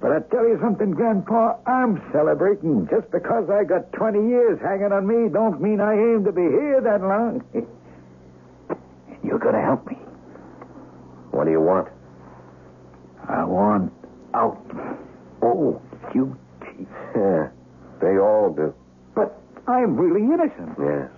But 0.03 0.11
I 0.11 0.19
tell 0.35 0.43
you 0.45 0.59
something, 0.61 0.91
Grandpa, 0.91 1.55
I'm 1.65 2.03
celebrating. 2.11 2.89
Just 2.91 3.09
because 3.09 3.49
I 3.49 3.63
got 3.63 3.89
20 3.93 4.27
years 4.27 4.59
hanging 4.59 4.91
on 4.91 5.07
me 5.07 5.31
don't 5.31 5.61
mean 5.61 5.79
I 5.79 5.93
aim 5.93 6.25
to 6.25 6.31
be 6.33 6.41
here 6.41 6.81
that 6.83 6.99
long. 6.99 7.41
and 7.53 7.65
you're 9.23 9.39
going 9.39 9.55
to 9.55 9.61
help 9.61 9.87
me. 9.87 9.95
What 11.31 11.45
do 11.45 11.51
you 11.51 11.61
want? 11.61 11.87
I 13.29 13.45
want 13.45 13.93
out. 14.33 14.59
Oh, 15.41 15.81
you 16.13 16.35
teeth. 16.59 16.85
Yeah, 17.15 17.47
they 18.01 18.19
all 18.19 18.51
do. 18.51 18.75
But 19.15 19.39
I'm 19.69 19.95
really 19.95 20.27
innocent. 20.27 20.75
Yes. 20.83 21.11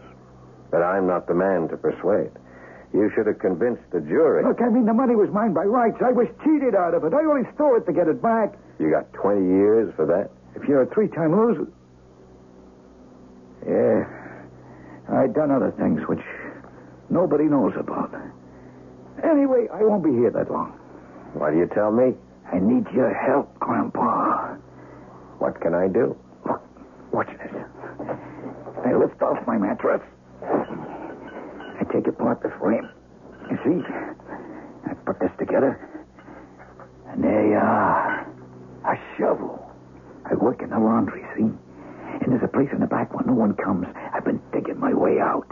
But 0.69 0.83
I'm 0.83 1.07
not 1.07 1.25
the 1.25 1.33
man 1.33 1.69
to 1.69 1.77
persuade. 1.77 2.29
You 2.93 3.09
should 3.15 3.25
have 3.25 3.39
convinced 3.39 3.81
the 3.91 4.01
jury. 4.01 4.43
Look, 4.45 4.61
I 4.61 4.69
mean, 4.69 4.85
the 4.85 4.93
money 4.93 5.15
was 5.15 5.31
mine 5.31 5.55
by 5.55 5.63
rights. 5.63 5.97
I 6.05 6.11
was 6.11 6.27
cheated 6.43 6.75
out 6.75 6.93
of 6.93 7.03
it. 7.03 7.15
I 7.15 7.25
only 7.25 7.49
stole 7.55 7.77
it 7.77 7.87
to 7.87 7.91
get 7.91 8.07
it 8.07 8.21
back. 8.21 8.53
You 8.79 8.91
got 8.91 9.11
20 9.13 9.45
years 9.45 9.93
for 9.95 10.05
that? 10.05 10.29
If 10.59 10.67
you're 10.67 10.81
a 10.81 10.93
three-time 10.93 11.31
loser. 11.35 11.67
Yeah. 13.65 14.05
I 15.09 15.27
done 15.27 15.51
other 15.51 15.71
things 15.77 16.01
which 16.07 16.23
nobody 17.09 17.45
knows 17.45 17.73
about. 17.77 18.13
Anyway, 19.23 19.67
I 19.73 19.83
won't 19.83 20.03
be 20.03 20.11
here 20.11 20.31
that 20.31 20.51
long. 20.51 20.71
Why 21.33 21.51
do 21.51 21.57
you 21.57 21.67
tell 21.73 21.91
me? 21.91 22.13
I 22.51 22.59
need 22.59 22.85
your 22.93 23.13
help, 23.13 23.57
Grandpa. 23.59 24.55
What 25.39 25.59
can 25.61 25.73
I 25.73 25.87
do? 25.87 26.15
Look, 26.45 26.61
watch 27.11 27.27
this. 27.27 27.53
I 28.85 28.93
lift 28.93 29.21
off 29.21 29.45
my 29.47 29.57
mattress. 29.57 30.01
I 30.43 31.83
take 31.91 32.07
apart 32.07 32.41
the 32.41 32.51
frame. 32.59 32.89
You 33.49 33.57
see? 33.63 33.81
I 34.89 34.93
put 35.05 35.19
this 35.19 35.31
together. 35.39 35.79
And 37.07 37.23
there 37.23 37.47
you 37.47 37.57
are. 37.57 38.14
Shovel. 39.17 39.71
I 40.25 40.35
work 40.35 40.61
in 40.61 40.69
the 40.69 40.79
laundry, 40.79 41.25
see? 41.35 41.43
And 41.43 42.31
there's 42.31 42.43
a 42.43 42.47
place 42.47 42.69
in 42.71 42.79
the 42.79 42.87
back 42.87 43.13
where 43.13 43.25
no 43.25 43.33
one 43.33 43.55
comes. 43.55 43.87
I've 44.13 44.25
been 44.25 44.41
digging 44.51 44.79
my 44.79 44.93
way 44.93 45.19
out. 45.19 45.47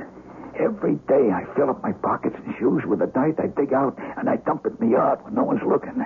Every 0.59 0.95
day 1.07 1.31
I 1.31 1.45
fill 1.55 1.69
up 1.69 1.81
my 1.81 1.91
pockets 1.93 2.35
and 2.37 2.55
shoes 2.57 2.83
with 2.85 2.99
the 2.99 3.07
dirt 3.07 3.39
I 3.39 3.47
dig 3.47 3.73
out, 3.73 3.97
and 4.17 4.29
I 4.29 4.37
dump 4.37 4.65
it 4.65 4.73
in 4.79 4.89
the 4.89 4.95
yard 4.95 5.23
when 5.23 5.33
no 5.33 5.43
one's 5.43 5.63
looking. 5.63 6.03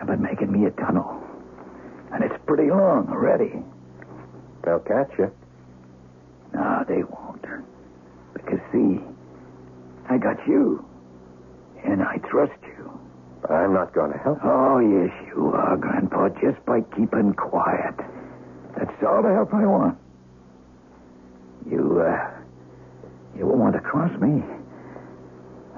I've 0.00 0.06
been 0.06 0.22
making 0.22 0.52
me 0.52 0.66
a 0.66 0.70
tunnel. 0.70 1.22
And 2.12 2.22
it's 2.22 2.34
pretty 2.46 2.70
long 2.70 3.08
already. 3.10 3.62
They'll 4.64 4.80
catch 4.80 5.10
you. 5.18 5.30
No, 6.52 6.84
they 6.86 7.02
won't. 7.02 7.44
Because, 8.34 8.60
see, 8.72 9.00
I 10.08 10.18
got 10.18 10.36
you. 10.46 10.84
And 11.84 12.02
I 12.02 12.18
trust 12.18 12.60
I'm 13.50 13.72
not 13.72 13.92
going 13.94 14.12
to 14.12 14.18
help 14.18 14.38
you. 14.42 14.50
Oh, 14.50 14.78
yes, 14.78 15.10
you 15.28 15.52
are, 15.54 15.76
Grandpa, 15.76 16.28
just 16.40 16.64
by 16.66 16.80
keeping 16.96 17.34
quiet. 17.34 17.94
That's 18.76 19.02
all 19.06 19.22
the 19.22 19.32
help 19.32 19.54
I 19.54 19.64
want. 19.66 19.98
You, 21.70 22.00
uh, 22.00 22.30
you 23.36 23.46
won't 23.46 23.58
want 23.58 23.74
to 23.74 23.80
cross 23.80 24.12
me. 24.20 24.42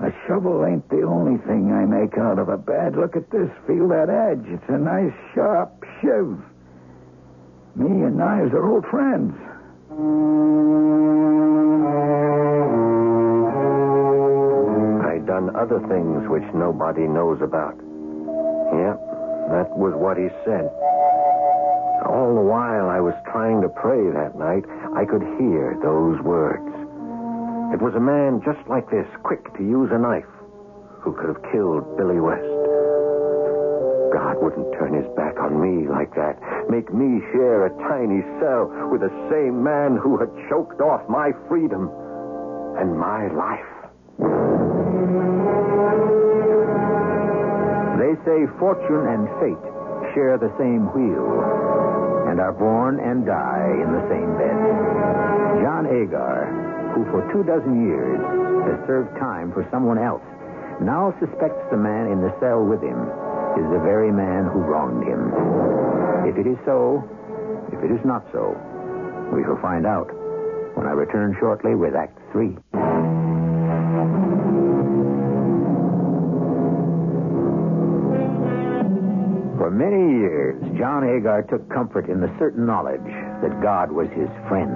A 0.02 0.12
shovel 0.26 0.64
ain't 0.64 0.88
the 0.90 1.02
only 1.02 1.38
thing 1.46 1.72
I 1.72 1.84
make 1.84 2.16
out 2.18 2.38
of 2.38 2.48
a 2.48 2.56
bad. 2.56 2.96
Look 2.96 3.16
at 3.16 3.30
this. 3.30 3.50
Feel 3.66 3.88
that 3.88 4.08
edge. 4.08 4.46
It's 4.46 4.68
a 4.68 4.78
nice, 4.78 5.12
sharp 5.34 5.84
shiv. 6.00 6.38
Me 7.74 8.04
and 8.04 8.16
knives 8.16 8.52
are 8.52 8.64
old 8.64 8.86
friends. 8.86 9.34
Other 15.58 15.82
things 15.90 16.22
which 16.30 16.46
nobody 16.54 17.02
knows 17.02 17.42
about. 17.42 17.74
Yeah, 18.70 18.94
that 19.50 19.74
was 19.74 19.90
what 19.98 20.14
he 20.14 20.30
said. 20.46 20.70
All 22.06 22.38
the 22.38 22.46
while 22.46 22.86
I 22.86 23.02
was 23.02 23.18
trying 23.26 23.60
to 23.66 23.68
pray 23.68 24.06
that 24.14 24.38
night, 24.38 24.62
I 24.94 25.02
could 25.02 25.26
hear 25.34 25.74
those 25.82 26.22
words. 26.22 26.70
It 27.74 27.82
was 27.82 27.92
a 27.98 28.00
man 28.00 28.38
just 28.46 28.62
like 28.70 28.86
this, 28.88 29.06
quick 29.26 29.42
to 29.58 29.62
use 29.66 29.90
a 29.90 29.98
knife, 29.98 30.30
who 31.02 31.10
could 31.12 31.26
have 31.26 31.42
killed 31.50 31.98
Billy 31.98 32.22
West. 32.22 32.54
God 34.14 34.38
wouldn't 34.38 34.72
turn 34.78 34.94
his 34.94 35.10
back 35.18 35.42
on 35.42 35.58
me 35.58 35.90
like 35.90 36.14
that, 36.14 36.38
make 36.70 36.94
me 36.94 37.18
share 37.34 37.66
a 37.66 37.74
tiny 37.90 38.22
cell 38.38 38.70
with 38.94 39.02
the 39.02 39.12
same 39.28 39.62
man 39.62 39.98
who 39.98 40.16
had 40.16 40.30
choked 40.48 40.80
off 40.80 41.02
my 41.10 41.34
freedom 41.50 41.90
and 42.78 42.94
my 42.94 43.26
life. 43.34 43.66
They 47.98 48.14
say 48.24 48.46
fortune 48.58 49.04
and 49.10 49.28
fate 49.42 49.64
share 50.14 50.38
the 50.38 50.52
same 50.58 50.88
wheel 50.94 51.28
and 52.28 52.40
are 52.40 52.52
born 52.52 53.00
and 53.00 53.24
die 53.24 53.68
in 53.72 53.88
the 53.92 54.04
same 54.08 54.30
bed. 54.36 54.58
John 55.64 55.86
Agar, 55.88 56.92
who 56.94 57.04
for 57.10 57.24
two 57.32 57.42
dozen 57.42 57.88
years 57.88 58.20
has 58.68 58.78
served 58.86 59.16
time 59.18 59.52
for 59.52 59.66
someone 59.70 59.98
else, 59.98 60.24
now 60.80 61.14
suspects 61.18 61.60
the 61.70 61.76
man 61.76 62.06
in 62.06 62.20
the 62.20 62.32
cell 62.38 62.62
with 62.62 62.82
him 62.82 63.00
is 63.58 63.66
the 63.72 63.82
very 63.82 64.12
man 64.12 64.46
who 64.46 64.60
wronged 64.60 65.02
him. 65.02 65.32
If 66.28 66.38
it 66.38 66.46
is 66.46 66.58
so, 66.64 67.02
if 67.72 67.82
it 67.82 67.90
is 67.90 68.04
not 68.04 68.22
so, 68.30 68.54
we 69.34 69.42
shall 69.42 69.58
find 69.60 69.86
out 69.86 70.08
when 70.76 70.86
I 70.86 70.92
return 70.92 71.36
shortly 71.40 71.74
with 71.74 71.96
Act 71.96 72.18
Three. 72.30 72.56
For 79.68 79.76
many 79.76 80.24
years, 80.24 80.56
John 80.80 81.04
Agar 81.04 81.42
took 81.42 81.68
comfort 81.68 82.08
in 82.08 82.22
the 82.22 82.32
certain 82.38 82.64
knowledge 82.64 83.04
that 83.44 83.60
God 83.60 83.92
was 83.92 84.08
his 84.16 84.32
friend, 84.48 84.72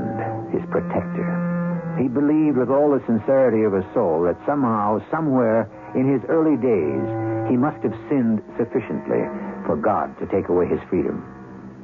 his 0.53 0.61
protector. 0.69 1.97
He 1.97 2.13
believed 2.13 2.59
with 2.59 2.69
all 2.69 2.93
the 2.93 3.01
sincerity 3.09 3.65
of 3.65 3.73
his 3.73 3.89
soul 3.97 4.21
that 4.29 4.37
somehow, 4.45 5.01
somewhere 5.11 5.65
in 5.97 6.13
his 6.13 6.21
early 6.29 6.61
days, 6.61 7.09
He 7.49 7.57
must 7.57 7.81
have 7.89 7.97
sinned 8.13 8.45
sufficiently 8.61 9.25
for 9.65 9.81
God 9.81 10.13
to 10.21 10.29
take 10.29 10.53
away 10.53 10.69
his 10.69 10.85
freedom. 10.93 11.25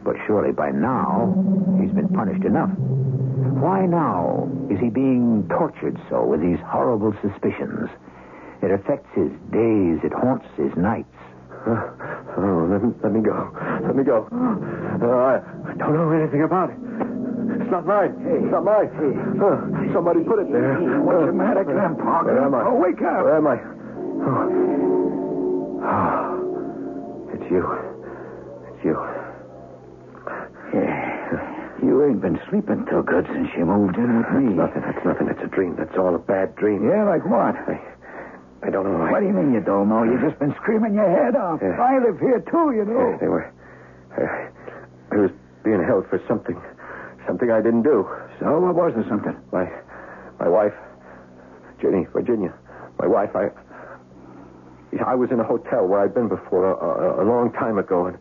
But 0.04 0.20
surely 0.26 0.52
by 0.52 0.68
now, 0.68 1.32
he's 1.80 1.96
been 1.96 2.12
punished 2.12 2.44
enough. 2.44 2.76
Why 3.56 3.86
now 3.86 4.52
is 4.68 4.76
he 4.84 4.92
being 4.92 5.48
tortured 5.48 5.96
so 6.12 6.28
with 6.28 6.42
these 6.44 6.60
horrible 6.60 7.16
suspicions? 7.24 7.88
It 8.60 8.68
affects 8.68 9.08
his 9.16 9.32
days, 9.48 10.04
it 10.04 10.12
haunts 10.12 10.44
his 10.60 10.76
nights. 10.76 11.16
Uh, 11.64 11.88
oh, 12.38 12.68
let 12.70 12.82
me, 12.82 12.94
let 13.02 13.12
me 13.12 13.20
go. 13.20 13.50
Let 13.82 13.96
me 13.96 14.04
go. 14.04 14.28
Uh, 14.30 15.42
I, 15.66 15.74
don't 15.76 15.94
know 15.94 16.10
anything 16.10 16.42
about 16.42 16.70
it. 16.70 16.78
It's 17.58 17.70
not 17.70 17.86
mine. 17.86 18.14
Hey. 18.22 18.38
It's 18.42 18.52
not 18.52 18.64
mine. 18.64 18.88
Hey. 18.94 19.12
Uh, 19.38 19.92
somebody 19.92 20.22
put 20.24 20.38
it 20.38 20.50
there. 20.52 20.78
Hey, 20.78 20.98
what's 21.02 21.26
the 21.26 21.32
matter, 21.32 21.64
Grandpa? 21.64 22.24
Where 22.24 22.42
am 22.42 22.54
I? 22.54 22.62
Oh, 22.66 22.74
wake 22.78 23.02
up. 23.02 23.24
Where 23.24 23.36
am 23.36 23.46
I? 23.46 23.58
Oh. 24.24 24.48
oh. 25.82 27.34
It's 27.34 27.50
you. 27.50 27.62
It's 28.72 28.84
you. 28.84 28.96
Yeah. 30.74 31.58
You 31.82 32.04
ain't 32.04 32.20
been 32.20 32.40
sleeping 32.50 32.86
too 32.90 33.02
good 33.06 33.26
since 33.32 33.48
you 33.56 33.64
moved 33.64 33.96
in 33.96 34.18
with 34.18 34.30
me. 34.34 34.56
That's 34.56 34.74
nothing. 34.74 34.82
That's 34.82 35.04
nothing. 35.06 35.28
It's 35.30 35.42
a 35.42 35.46
dream. 35.46 35.76
That's 35.78 35.96
all 35.96 36.14
a 36.14 36.18
bad 36.18 36.56
dream. 36.56 36.88
Yeah, 36.88 37.04
like 37.04 37.24
what? 37.24 37.54
I, 37.54 37.78
I 38.62 38.70
don't 38.70 38.84
know. 38.84 39.06
What 39.10 39.20
do 39.20 39.26
you 39.26 39.32
mean 39.32 39.54
you 39.54 39.60
don't 39.60 39.88
know? 39.88 40.02
You've 40.02 40.20
just 40.20 40.38
been 40.38 40.54
screaming 40.60 40.94
your 40.94 41.08
head 41.08 41.36
off. 41.36 41.60
Yeah. 41.62 41.78
I 41.80 41.98
live 42.02 42.18
here, 42.18 42.40
too, 42.40 42.72
you 42.74 42.84
know. 42.84 43.10
Yeah, 43.14 43.16
they 43.20 43.28
were. 43.28 43.46
Uh, 44.18 45.14
I 45.14 45.16
was 45.16 45.30
being 45.64 45.82
held 45.84 46.08
for 46.10 46.20
something. 46.26 46.60
Something 47.26 47.50
I 47.50 47.60
didn't 47.62 47.82
do. 47.82 48.08
So, 48.40 48.58
what 48.58 48.74
was 48.74 48.94
the 48.96 49.08
something? 49.08 49.36
My, 49.52 49.70
my 50.40 50.48
wife, 50.48 50.74
Jenny, 51.80 52.06
Virginia. 52.12 52.52
My 52.98 53.06
wife, 53.06 53.30
I. 53.36 53.50
I 55.04 55.14
was 55.14 55.30
in 55.30 55.38
a 55.38 55.44
hotel 55.44 55.86
where 55.86 56.00
I'd 56.00 56.14
been 56.14 56.28
before 56.28 56.72
a, 56.72 56.74
a, 56.74 57.22
a 57.22 57.24
long 57.24 57.52
time 57.52 57.76
ago, 57.78 58.06
and 58.06 58.16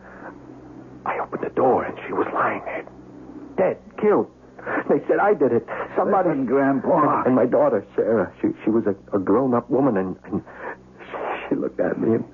I 1.06 1.18
opened 1.20 1.42
the 1.44 1.50
door, 1.56 1.86
and 1.86 1.98
she 2.06 2.12
was 2.12 2.28
lying 2.34 2.62
there, 2.66 2.86
dead, 3.56 3.78
killed. 3.98 4.30
They 4.90 5.00
said 5.08 5.20
I 5.20 5.34
did 5.34 5.52
it. 5.52 5.68
Somebody. 5.96 6.30
Listen, 6.30 6.46
Grandpa. 6.46 7.24
And 7.26 7.36
my 7.36 7.46
daughter, 7.46 7.86
Sarah, 7.96 8.32
she 8.42 8.50
she 8.64 8.70
was 8.70 8.86
a, 8.86 8.96
a 9.16 9.20
grown-up 9.20 9.70
woman, 9.70 9.98
and, 9.98 10.16
and 10.26 10.44
she 11.48 11.56
looked 11.56 11.80
at 11.80 12.00
me 12.00 12.16
and 12.16 12.26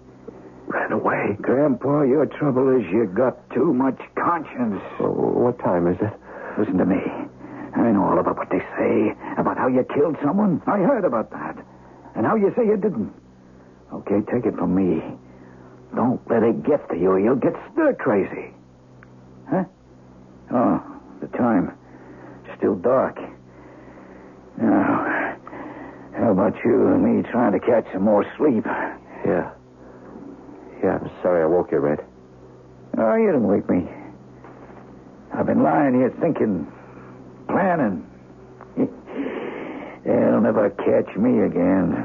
ran 0.68 0.92
away. 0.92 1.38
Grandpa, 1.42 2.04
your 2.04 2.26
trouble 2.26 2.70
is 2.78 2.86
you 2.92 3.06
got 3.06 3.38
too 3.52 3.74
much 3.74 4.00
conscience. 4.16 4.82
Oh, 5.00 5.12
what 5.12 5.60
time 5.60 5.88
is 5.88 5.98
it? 6.02 6.14
Listen 6.60 6.78
to 6.78 6.86
me. 6.86 7.02
I 7.76 7.92
know 7.92 8.04
all 8.04 8.20
about 8.20 8.38
what 8.38 8.50
they 8.52 8.62
say, 8.78 9.16
about 9.38 9.58
how 9.58 9.68
you 9.68 9.84
killed 9.96 10.16
someone. 10.24 10.62
I 10.68 10.78
heard 10.80 11.06
about 11.06 11.32
that. 11.32 11.58
And 12.16 12.26
how 12.26 12.36
you 12.36 12.54
say 12.56 12.66
you 12.66 12.78
didn't. 12.78 13.12
Okay, 13.92 14.22
take 14.32 14.46
it 14.46 14.56
from 14.56 14.76
me. 14.76 15.02
Don't 15.96 16.22
let 16.30 16.44
it 16.44 16.64
get 16.64 16.88
to 16.90 16.96
you. 16.96 17.18
You'll 17.18 17.36
get 17.36 17.54
stir 17.72 17.94
crazy. 17.96 18.54
Huh? 19.50 19.64
Oh, 20.52 20.84
the 21.22 21.28
time. 21.36 21.76
Still 22.58 22.76
dark. 22.76 23.18
Now, 24.58 25.38
how 26.16 26.32
about 26.32 26.54
you 26.64 26.88
and 26.88 27.04
me 27.04 27.30
trying 27.32 27.54
to 27.54 27.60
catch 27.60 27.86
some 27.92 28.04
more 28.04 28.26
sleep? 28.38 28.66
Yeah. 29.26 29.52
Yeah, 30.84 31.00
I'm 31.02 31.12
sorry 31.22 31.44
I 31.44 31.46
woke 31.46 31.72
you, 31.72 31.80
Red. 31.80 32.00
Oh, 32.98 33.16
you 33.16 33.28
didn't 33.28 33.48
wake 33.48 33.68
me. 33.70 33.90
I've 35.34 35.48
been 35.48 35.64
lying 35.64 35.96
here 35.96 36.14
thinking, 36.22 36.72
planning. 37.48 38.06
They'll 38.78 40.42
never 40.42 40.70
catch 40.70 41.16
me 41.18 41.42
again. 41.44 41.96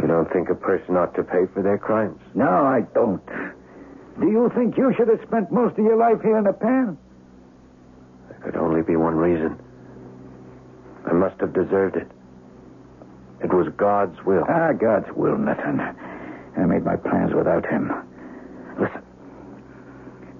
You 0.00 0.08
don't 0.08 0.30
think 0.32 0.48
a 0.50 0.54
person 0.54 0.96
ought 0.96 1.14
to 1.14 1.22
pay 1.22 1.46
for 1.54 1.62
their 1.62 1.78
crimes? 1.78 2.18
No, 2.34 2.48
I 2.48 2.80
don't. 2.94 3.24
Do 4.18 4.26
you 4.26 4.50
think 4.56 4.76
you 4.76 4.92
should 4.96 5.08
have 5.08 5.20
spent 5.26 5.52
most 5.52 5.78
of 5.78 5.84
your 5.84 5.96
life 5.96 6.20
here 6.22 6.38
in 6.38 6.44
the 6.44 6.52
pen? 6.52 6.98
There 8.28 8.40
could 8.42 8.56
only 8.56 8.82
be 8.82 8.96
one 8.96 9.14
reason. 9.14 9.61
I 11.12 11.14
must 11.14 11.38
have 11.42 11.52
deserved 11.52 11.96
it. 11.96 12.08
It 13.44 13.52
was 13.52 13.68
God's 13.76 14.16
will. 14.24 14.44
Ah, 14.48 14.72
God's 14.72 15.12
will, 15.14 15.36
nothing. 15.36 15.78
I 15.78 16.64
made 16.64 16.86
my 16.86 16.96
plans 16.96 17.34
without 17.34 17.66
him. 17.66 17.92
Listen. 18.80 19.02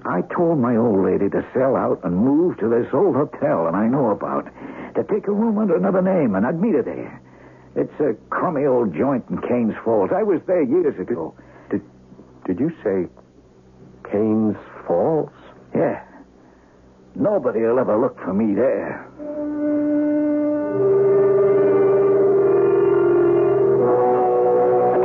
I 0.06 0.22
told 0.34 0.58
my 0.58 0.76
old 0.76 1.04
lady 1.04 1.28
to 1.28 1.44
sell 1.52 1.76
out 1.76 2.00
and 2.04 2.16
move 2.16 2.56
to 2.58 2.70
this 2.70 2.86
old 2.94 3.16
hotel 3.16 3.66
that 3.66 3.74
I 3.74 3.86
know 3.86 4.12
about. 4.12 4.48
To 4.94 5.04
take 5.04 5.28
a 5.28 5.32
room 5.32 5.58
under 5.58 5.76
another 5.76 6.00
name, 6.00 6.34
and 6.34 6.46
I'd 6.46 6.58
meet 6.58 6.74
her 6.74 6.82
there. 6.82 7.20
It's 7.76 8.00
a 8.00 8.14
crummy 8.30 8.64
old 8.64 8.94
joint 8.94 9.26
in 9.28 9.42
Kane's 9.42 9.74
Falls. 9.84 10.10
I 10.10 10.22
was 10.22 10.40
there 10.46 10.62
years 10.62 10.98
ago. 10.98 11.34
Did, 11.70 11.82
did 12.46 12.58
you 12.58 12.70
say 12.82 13.08
Kane's 14.10 14.56
Falls? 14.86 15.30
Yeah. 15.74 16.02
Nobody 17.14 17.60
will 17.60 17.78
ever 17.78 17.98
look 17.98 18.18
for 18.20 18.32
me 18.32 18.54
there. 18.54 19.06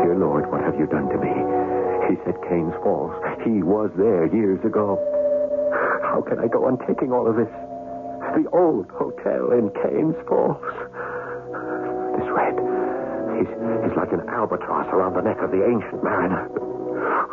Dear 0.01 0.15
Lord, 0.15 0.49
what 0.51 0.61
have 0.61 0.79
you 0.79 0.87
done 0.87 1.09
to 1.09 1.17
me? 1.17 1.33
He 2.09 2.15
said 2.23 2.35
Kane's 2.47 2.73
Falls. 2.83 3.11
He 3.43 3.61
was 3.63 3.91
there 3.97 4.25
years 4.33 4.63
ago. 4.63 4.95
How 6.03 6.21
can 6.21 6.39
I 6.39 6.47
go 6.47 6.65
on 6.65 6.77
taking 6.87 7.11
all 7.11 7.27
of 7.27 7.35
this? 7.35 7.51
The 8.35 8.47
old 8.53 8.87
hotel 8.91 9.51
in 9.51 9.69
Kane's 9.83 10.15
Falls. 10.27 10.61
This 12.15 12.27
red. 12.31 12.55
He's, 13.37 13.51
he's 13.83 13.95
like 13.97 14.11
an 14.13 14.23
albatross 14.29 14.87
around 14.93 15.13
the 15.15 15.21
neck 15.21 15.37
of 15.41 15.51
the 15.51 15.63
ancient 15.67 16.03
mariner. 16.03 16.47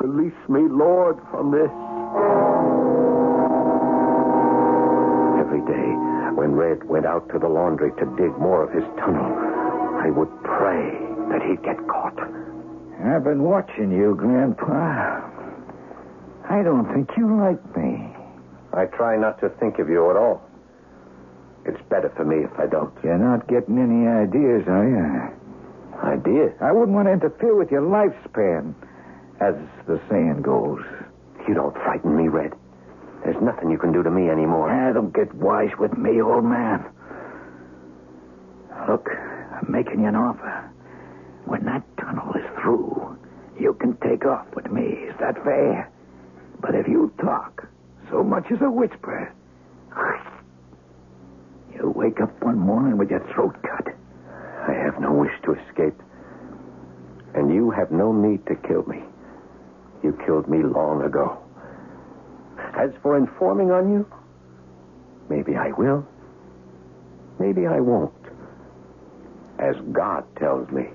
Release 0.01 0.37
me, 0.49 0.67
Lord, 0.69 1.17
from 1.31 1.51
this. 1.51 1.71
Every 5.41 5.63
day, 5.71 5.89
when 6.35 6.53
Red 6.53 6.85
went 6.85 7.07
out 7.07 7.29
to 7.31 7.39
the 7.39 7.49
laundry 7.49 7.91
to 7.93 8.05
dig 8.17 8.37
more 8.39 8.63
of 8.65 8.73
his 8.73 8.85
tunnel, 8.99 9.33
I 10.03 10.11
would 10.11 10.31
pray 10.43 10.91
that 11.31 11.43
he'd 11.43 11.63
get 11.63 11.79
caught. 11.89 12.19
I've 13.05 13.25
been 13.25 13.43
watching 13.43 13.93
you, 13.93 14.15
Grandpa. 14.15 15.31
I 16.51 16.63
don't 16.63 16.93
think 16.93 17.11
you 17.17 17.37
like 17.39 17.77
me. 17.77 18.15
I 18.73 18.87
try 18.87 19.17
not 19.17 19.41
to 19.41 19.49
think 19.61 19.79
of 19.79 19.89
you 19.89 20.11
at 20.11 20.17
all. 20.17 20.43
It's 21.65 21.81
better 21.89 22.13
for 22.17 22.25
me 22.25 22.45
if 22.45 22.59
I 22.59 22.67
don't. 22.67 22.93
You're 23.03 23.19
not 23.19 23.47
getting 23.49 23.79
any 23.79 24.07
ideas, 24.07 24.67
are 24.69 24.89
you? 24.89 25.35
Ideas? 26.03 26.53
I 26.61 26.73
wouldn't 26.73 26.95
want 26.95 27.09
to 27.09 27.13
interfere 27.13 27.55
with 27.57 27.71
your 27.71 27.83
lifespan, 27.83 28.75
as 29.41 29.55
the 29.87 30.01
saying 30.11 30.43
goes. 30.43 30.83
You 31.49 31.55
don't 31.55 31.75
frighten 31.75 32.17
me, 32.17 32.29
Red. 32.29 32.53
There's 33.25 33.41
nothing 33.43 33.71
you 33.71 33.79
can 33.79 33.93
do 33.93 34.03
to 34.03 34.11
me 34.11 34.29
anymore. 34.29 34.71
Ah, 34.71 34.93
don't 34.93 35.15
get 35.15 35.35
wise 35.35 35.71
with 35.79 35.97
me, 35.97 36.21
old 36.21 36.45
man. 36.45 36.85
Look, 38.89 39.09
I'm 39.11 39.71
making 39.71 40.01
you 40.01 40.09
an 40.09 40.15
offer. 40.17 40.71
When 41.47 41.65
that 41.65 41.83
tunnel 41.97 42.33
is 42.35 42.45
through, 42.61 43.19
you 43.59 43.75
can 43.75 43.97
take 43.99 44.27
off 44.27 44.47
with 44.55 44.71
me. 44.71 44.83
Is 45.09 45.15
that 45.21 45.43
fair? 45.43 45.91
But 46.61 46.75
if 46.75 46.87
you 46.87 47.13
talk 47.21 47.67
so 48.11 48.23
much 48.23 48.45
as 48.51 48.61
a 48.61 48.71
whisper, 48.71 49.33
you'll 51.75 51.93
wake 51.93 52.21
up 52.21 52.43
one 52.43 52.59
morning 52.59 52.99
with 52.99 53.11
your 53.11 53.27
throat 53.33 53.57
cut. 53.63 53.95
I 54.69 54.73
have 54.73 55.01
no 55.01 55.13
wish 55.13 55.33
to 55.45 55.53
escape. 55.55 56.01
And 57.35 57.53
you 57.53 57.71
have 57.71 57.91
no 57.91 58.13
need 58.13 58.47
to 58.47 58.55
kill 58.55 58.85
me. 58.85 59.03
You 60.03 60.19
killed 60.27 60.49
me 60.49 60.63
long 60.63 61.03
ago. 61.03 61.44
As 62.77 62.91
for 63.03 63.17
informing 63.17 63.71
on 63.71 63.93
you, 63.93 64.07
maybe 65.29 65.57
I 65.57 65.71
will. 65.73 66.07
Maybe 67.39 67.67
I 67.67 67.81
won't. 67.81 68.13
As 69.59 69.77
God 69.93 70.25
tells 70.37 70.69
me. 70.71 70.89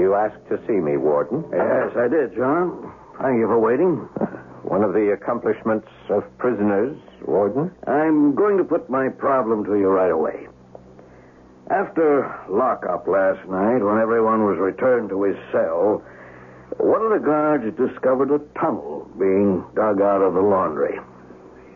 You 0.00 0.14
asked 0.14 0.46
to 0.48 0.58
see 0.66 0.74
me, 0.80 0.96
Warden. 0.96 1.44
Yes, 1.52 1.92
I 1.96 2.08
did, 2.08 2.34
John. 2.34 2.92
Thank 3.20 3.38
you 3.38 3.46
for 3.46 3.58
waiting. 3.58 3.96
One 4.62 4.82
of 4.82 4.92
the 4.92 5.12
accomplishments 5.12 5.88
of 6.08 6.22
prisoners, 6.38 6.96
Warden. 7.26 7.70
I'm 7.86 8.34
going 8.34 8.56
to 8.58 8.64
put 8.64 8.88
my 8.88 9.08
problem 9.08 9.64
to 9.64 9.76
you 9.78 9.88
right 9.88 10.10
away. 10.10 10.48
After 11.70 12.26
lockup 12.48 13.06
last 13.06 13.46
night, 13.48 13.78
when 13.78 13.98
everyone 13.98 14.44
was 14.44 14.58
returned 14.58 15.08
to 15.10 15.22
his 15.22 15.36
cell, 15.52 16.02
one 16.78 17.00
of 17.02 17.12
the 17.12 17.24
guards 17.24 17.62
discovered 17.78 18.32
a 18.32 18.42
tunnel 18.58 19.08
being 19.16 19.64
dug 19.76 20.02
out 20.02 20.20
of 20.20 20.34
the 20.34 20.40
laundry. 20.42 20.98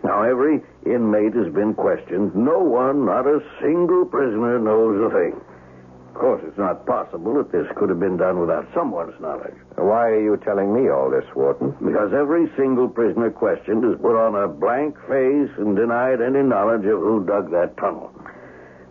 Now, 0.03 0.23
every 0.23 0.63
inmate 0.85 1.35
has 1.35 1.53
been 1.55 1.75
questioned. 1.75 2.35
No 2.35 2.59
one, 2.59 3.07
not 3.07 3.29
a 3.29 3.39
single 3.63 4.05
prisoner, 4.05 4.59
knows 4.59 4.99
a 4.99 5.15
thing. 5.15 5.41
Of 6.09 6.15
course, 6.15 6.43
it's 6.45 6.59
not 6.59 6.87
possible 6.87 7.35
that 7.35 7.53
this 7.53 7.67
could 7.77 7.89
have 7.89 8.01
been 8.01 8.17
done 8.17 8.41
without 8.41 8.67
someone's 8.75 9.19
knowledge. 9.21 9.55
Why 9.77 10.11
are 10.11 10.21
you 10.21 10.37
telling 10.39 10.75
me 10.75 10.91
all 10.91 11.09
this, 11.09 11.25
Warden? 11.35 11.71
Because 11.79 12.13
every 12.13 12.51
single 12.57 12.89
prisoner 12.89 13.31
questioned 13.31 13.85
is 13.85 14.01
put 14.03 14.19
on 14.19 14.35
a 14.35 14.49
blank 14.49 14.99
face 15.07 15.51
and 15.59 15.77
denied 15.77 16.21
any 16.21 16.43
knowledge 16.43 16.85
of 16.85 16.99
who 16.99 17.25
dug 17.25 17.51
that 17.53 17.77
tunnel. 17.77 18.11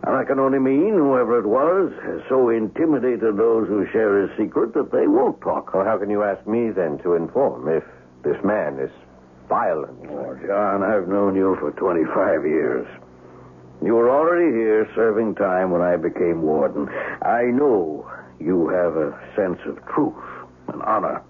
And 0.06 0.16
I 0.16 0.24
can 0.24 0.38
only 0.38 0.58
mean 0.58 0.92
whoever 0.92 1.38
it 1.38 1.46
was 1.46 1.90
has 2.04 2.20
so 2.28 2.50
intimidated 2.50 3.38
those 3.38 3.66
who 3.68 3.86
share 3.90 4.20
his 4.20 4.36
secret 4.36 4.74
that 4.74 4.92
they 4.92 5.06
won't 5.06 5.40
talk. 5.40 5.72
Well, 5.72 5.84
how 5.84 5.96
can 5.96 6.10
you 6.10 6.22
ask 6.22 6.46
me 6.46 6.70
then 6.70 6.98
to 6.98 7.14
inform 7.14 7.68
if 7.68 7.84
this 8.22 8.36
man 8.44 8.78
is 8.78 8.90
violent? 9.48 9.96
Oh, 10.10 10.36
John, 10.46 10.82
I've 10.82 11.08
known 11.08 11.34
you 11.34 11.56
for 11.58 11.70
25 11.72 12.44
years. 12.44 12.86
You 13.82 13.94
were 13.94 14.10
already 14.10 14.52
here 14.54 14.86
serving 14.94 15.36
time 15.36 15.70
when 15.70 15.80
I 15.80 15.96
became 15.96 16.42
warden. 16.42 16.86
I 17.22 17.44
know 17.44 18.06
you 18.38 18.68
have 18.68 18.96
a 18.96 19.18
sense 19.34 19.60
of 19.64 19.78
truth 19.86 20.22
and 20.68 20.82
honor. 20.82 21.22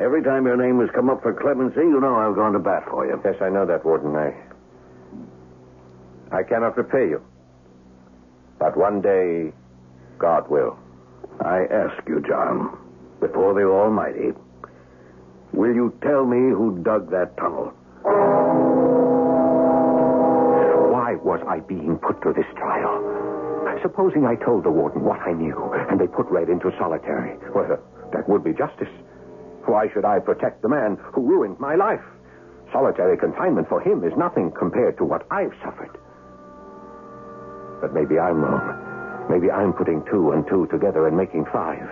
Every 0.00 0.22
time 0.22 0.46
your 0.46 0.56
name 0.56 0.78
has 0.78 0.90
come 0.94 1.10
up 1.10 1.22
for 1.22 1.34
clemency, 1.34 1.80
you 1.80 2.00
know 2.00 2.14
I've 2.14 2.36
gone 2.36 2.52
to 2.52 2.60
bat 2.60 2.84
for 2.88 3.04
you. 3.04 3.20
Yes, 3.24 3.34
I 3.40 3.48
know 3.48 3.66
that, 3.66 3.84
Warden. 3.84 4.14
I. 4.14 4.32
I 6.30 6.44
cannot 6.44 6.76
repay 6.76 7.08
you. 7.08 7.20
But 8.60 8.76
one 8.76 9.00
day, 9.00 9.52
God 10.18 10.48
will. 10.50 10.78
I 11.40 11.64
ask 11.70 12.06
you, 12.06 12.22
John, 12.28 12.76
before 13.18 13.54
the 13.54 13.64
Almighty, 13.64 14.32
will 15.54 15.74
you 15.74 15.96
tell 16.02 16.26
me 16.26 16.52
who 16.52 16.78
dug 16.84 17.10
that 17.10 17.36
tunnel? 17.38 17.72
Why 20.92 21.14
was 21.24 21.40
I 21.48 21.60
being 21.60 21.96
put 21.98 22.20
through 22.22 22.34
this 22.34 22.52
trial? 22.54 23.00
Supposing 23.82 24.26
I 24.26 24.34
told 24.36 24.64
the 24.64 24.70
warden 24.70 25.04
what 25.04 25.20
I 25.20 25.32
knew, 25.32 25.56
and 25.88 25.98
they 25.98 26.06
put 26.06 26.26
Red 26.26 26.50
into 26.50 26.70
solitary. 26.78 27.38
Well, 27.54 27.72
uh, 27.72 27.76
that 28.12 28.28
would 28.28 28.44
be 28.44 28.52
justice. 28.52 28.92
Why 29.64 29.88
should 29.94 30.04
I 30.04 30.18
protect 30.18 30.60
the 30.60 30.68
man 30.68 30.98
who 31.00 31.22
ruined 31.22 31.58
my 31.58 31.76
life? 31.76 32.02
Solitary 32.72 33.16
confinement 33.16 33.70
for 33.70 33.80
him 33.80 34.04
is 34.04 34.12
nothing 34.18 34.52
compared 34.52 34.98
to 34.98 35.04
what 35.06 35.26
I've 35.30 35.54
suffered. 35.64 35.96
But 37.80 37.94
maybe 37.94 38.18
I'm 38.18 38.40
wrong. 38.40 39.28
Maybe 39.30 39.50
I'm 39.50 39.72
putting 39.72 40.04
two 40.10 40.32
and 40.32 40.46
two 40.48 40.66
together 40.66 41.06
and 41.06 41.16
making 41.16 41.46
five. 41.52 41.88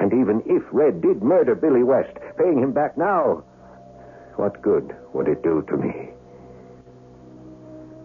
And 0.00 0.12
even 0.12 0.42
if 0.46 0.62
Red 0.72 1.00
did 1.00 1.22
murder 1.22 1.54
Billy 1.54 1.82
West, 1.82 2.16
paying 2.38 2.58
him 2.58 2.72
back 2.72 2.98
now, 2.98 3.44
what 4.36 4.60
good 4.62 4.94
would 5.12 5.28
it 5.28 5.42
do 5.42 5.64
to 5.68 5.76
me? 5.76 6.10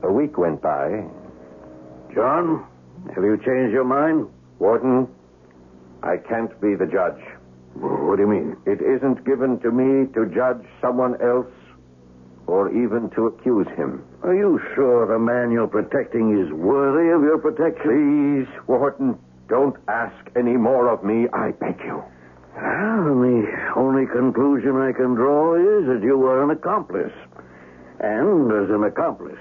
A 0.03 0.11
week 0.11 0.38
went 0.38 0.61
by. 0.61 1.05
John, 2.13 2.65
have 3.13 3.23
you 3.23 3.38
changed 3.38 3.73
your 3.73 3.84
mind? 3.84 4.28
Warden, 4.59 5.07
I 6.03 6.17
can't 6.17 6.59
be 6.61 6.75
the 6.75 6.86
judge. 6.86 7.21
What 7.73 8.17
do 8.17 8.23
you 8.23 8.28
mean? 8.28 8.57
It 8.65 8.82
isn't 8.82 9.25
given 9.25 9.59
to 9.59 9.71
me 9.71 10.11
to 10.13 10.25
judge 10.34 10.65
someone 10.82 11.21
else 11.21 11.51
or 12.47 12.69
even 12.69 13.09
to 13.11 13.28
accuse 13.28 13.67
him. 13.75 14.03
Are 14.24 14.36
you 14.36 14.59
sure 14.76 15.07
the 15.07 15.20
man 15.20 15.51
you're 15.51 15.68
protecting 15.68 16.38
is 16.38 16.51
worthy 16.51 17.09
of 17.11 17.22
your 17.22 17.38
protection? 17.38 18.45
Please, 18.45 18.59
Warden, 18.68 19.18
don't 19.47 19.78
ask 19.88 20.15
any 20.36 20.57
more 20.57 20.89
of 20.89 21.03
me, 21.03 21.28
I 21.32 21.51
beg 21.51 21.80
you. 21.86 22.03
Well, 22.55 23.22
the 23.22 23.72
only 23.76 24.05
conclusion 24.07 24.76
I 24.76 24.91
can 24.91 25.13
draw 25.13 25.55
is 25.55 25.86
that 25.88 26.01
you 26.03 26.22
are 26.26 26.43
an 26.43 26.49
accomplice. 26.49 27.13
And 27.99 28.51
as 28.51 28.70
an 28.70 28.84
accomplice, 28.84 29.39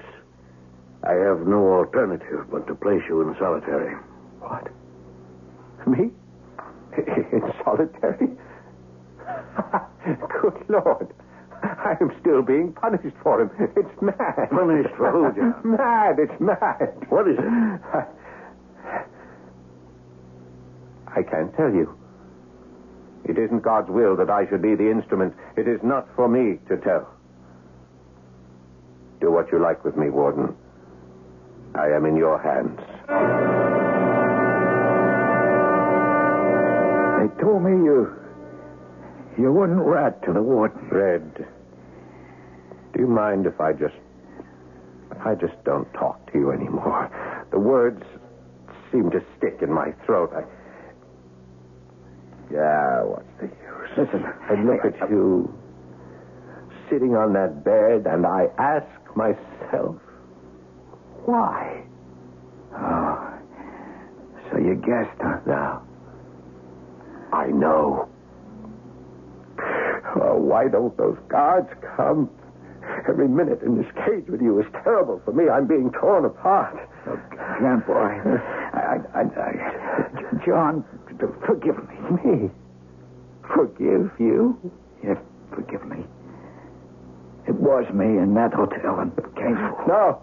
I 1.03 1.13
have 1.13 1.47
no 1.47 1.73
alternative 1.73 2.45
but 2.51 2.67
to 2.67 2.75
place 2.75 3.01
you 3.09 3.21
in 3.21 3.35
solitary. 3.39 3.95
What? 4.39 4.67
Me? 5.87 6.11
In 6.97 7.41
solitary? 7.63 8.27
Good 10.41 10.65
Lord. 10.69 11.13
I 11.77 11.97
am 11.99 12.11
still 12.21 12.41
being 12.41 12.73
punished 12.73 13.15
for 13.23 13.41
him. 13.41 13.51
It's 13.75 14.01
mad. 14.01 14.49
Punished 14.49 14.95
for 14.95 15.11
who, 15.11 15.31
John? 15.35 15.53
Mad. 15.77 16.19
It's 16.19 16.39
mad. 16.39 17.05
What 17.09 17.27
is 17.27 17.37
it? 17.37 17.45
I, 17.45 18.05
I 21.07 21.23
can't 21.23 21.53
tell 21.55 21.71
you. 21.73 21.97
It 23.25 23.37
isn't 23.37 23.61
God's 23.61 23.89
will 23.89 24.15
that 24.17 24.29
I 24.29 24.47
should 24.47 24.61
be 24.61 24.75
the 24.75 24.89
instrument. 24.89 25.33
It 25.57 25.67
is 25.67 25.79
not 25.83 26.07
for 26.15 26.27
me 26.29 26.59
to 26.69 26.77
tell. 26.77 27.09
Do 29.19 29.31
what 29.31 29.51
you 29.51 29.59
like 29.59 29.83
with 29.83 29.97
me, 29.97 30.09
Warden. 30.09 30.55
I 31.75 31.87
am 31.89 32.05
in 32.05 32.15
your 32.15 32.39
hands. 32.41 32.79
They 37.19 37.41
told 37.41 37.63
me 37.63 37.71
you. 37.83 38.13
You 39.37 39.51
wouldn't 39.51 39.79
rat 39.81 40.23
to 40.23 40.33
the 40.33 40.41
warden. 40.41 40.87
Red, 40.89 41.47
do 42.97 43.03
you 43.03 43.07
mind 43.09 43.45
if 43.45 43.61
I 43.61 43.73
just. 43.73 43.93
I 45.23 45.35
just 45.35 45.63
don't 45.63 45.91
talk 45.93 46.31
to 46.33 46.37
you 46.39 46.51
anymore? 46.51 47.09
The 47.51 47.59
words 47.59 48.03
seem 48.91 49.09
to 49.11 49.23
stick 49.37 49.59
in 49.61 49.71
my 49.71 49.91
throat. 50.05 50.31
I. 50.35 50.41
Yeah, 52.51 53.03
what's 53.03 53.27
the 53.39 53.45
use? 53.45 53.89
Listen, 53.97 54.25
I 54.25 54.53
look 54.63 54.79
I- 54.83 54.87
at 54.87 55.09
you 55.09 55.53
sitting 56.89 57.15
on 57.15 57.33
that 57.33 57.63
bed 57.63 58.11
and 58.11 58.25
I 58.25 58.47
ask 58.57 58.87
myself, 59.15 59.95
why? 61.25 61.83
Oh. 62.75 63.33
So 64.51 64.57
you 64.57 64.75
guessed, 64.75 65.19
huh? 65.21 65.39
Now, 65.45 65.83
I 67.33 67.47
know. 67.47 68.09
Oh, 70.19 70.37
why 70.37 70.67
don't 70.69 70.95
those 70.97 71.17
guards 71.29 71.69
come? 71.95 72.29
Every 73.07 73.27
minute 73.27 73.61
in 73.61 73.77
this 73.77 73.87
cage 74.05 74.27
with 74.27 74.41
you 74.41 74.59
is 74.59 74.65
terrible 74.83 75.21
for 75.23 75.31
me. 75.31 75.49
I'm 75.49 75.67
being 75.67 75.91
torn 75.91 76.25
apart. 76.25 76.75
Look, 77.05 77.19
John, 77.59 77.83
boy. 77.85 77.93
I, 78.73 78.97
I, 79.13 79.21
I, 79.21 80.45
John, 80.45 80.83
forgive 81.45 81.77
me. 81.87 81.95
Me? 82.23 82.49
Forgive 83.53 84.11
you? 84.19 84.57
Yes, 85.03 85.17
forgive 85.53 85.85
me. 85.85 86.05
It 87.47 87.55
was 87.55 87.85
me 87.93 88.05
in 88.05 88.33
that 88.33 88.53
hotel 88.53 88.99
in 88.99 89.11
Kingsville. 89.11 89.87
No. 89.87 90.21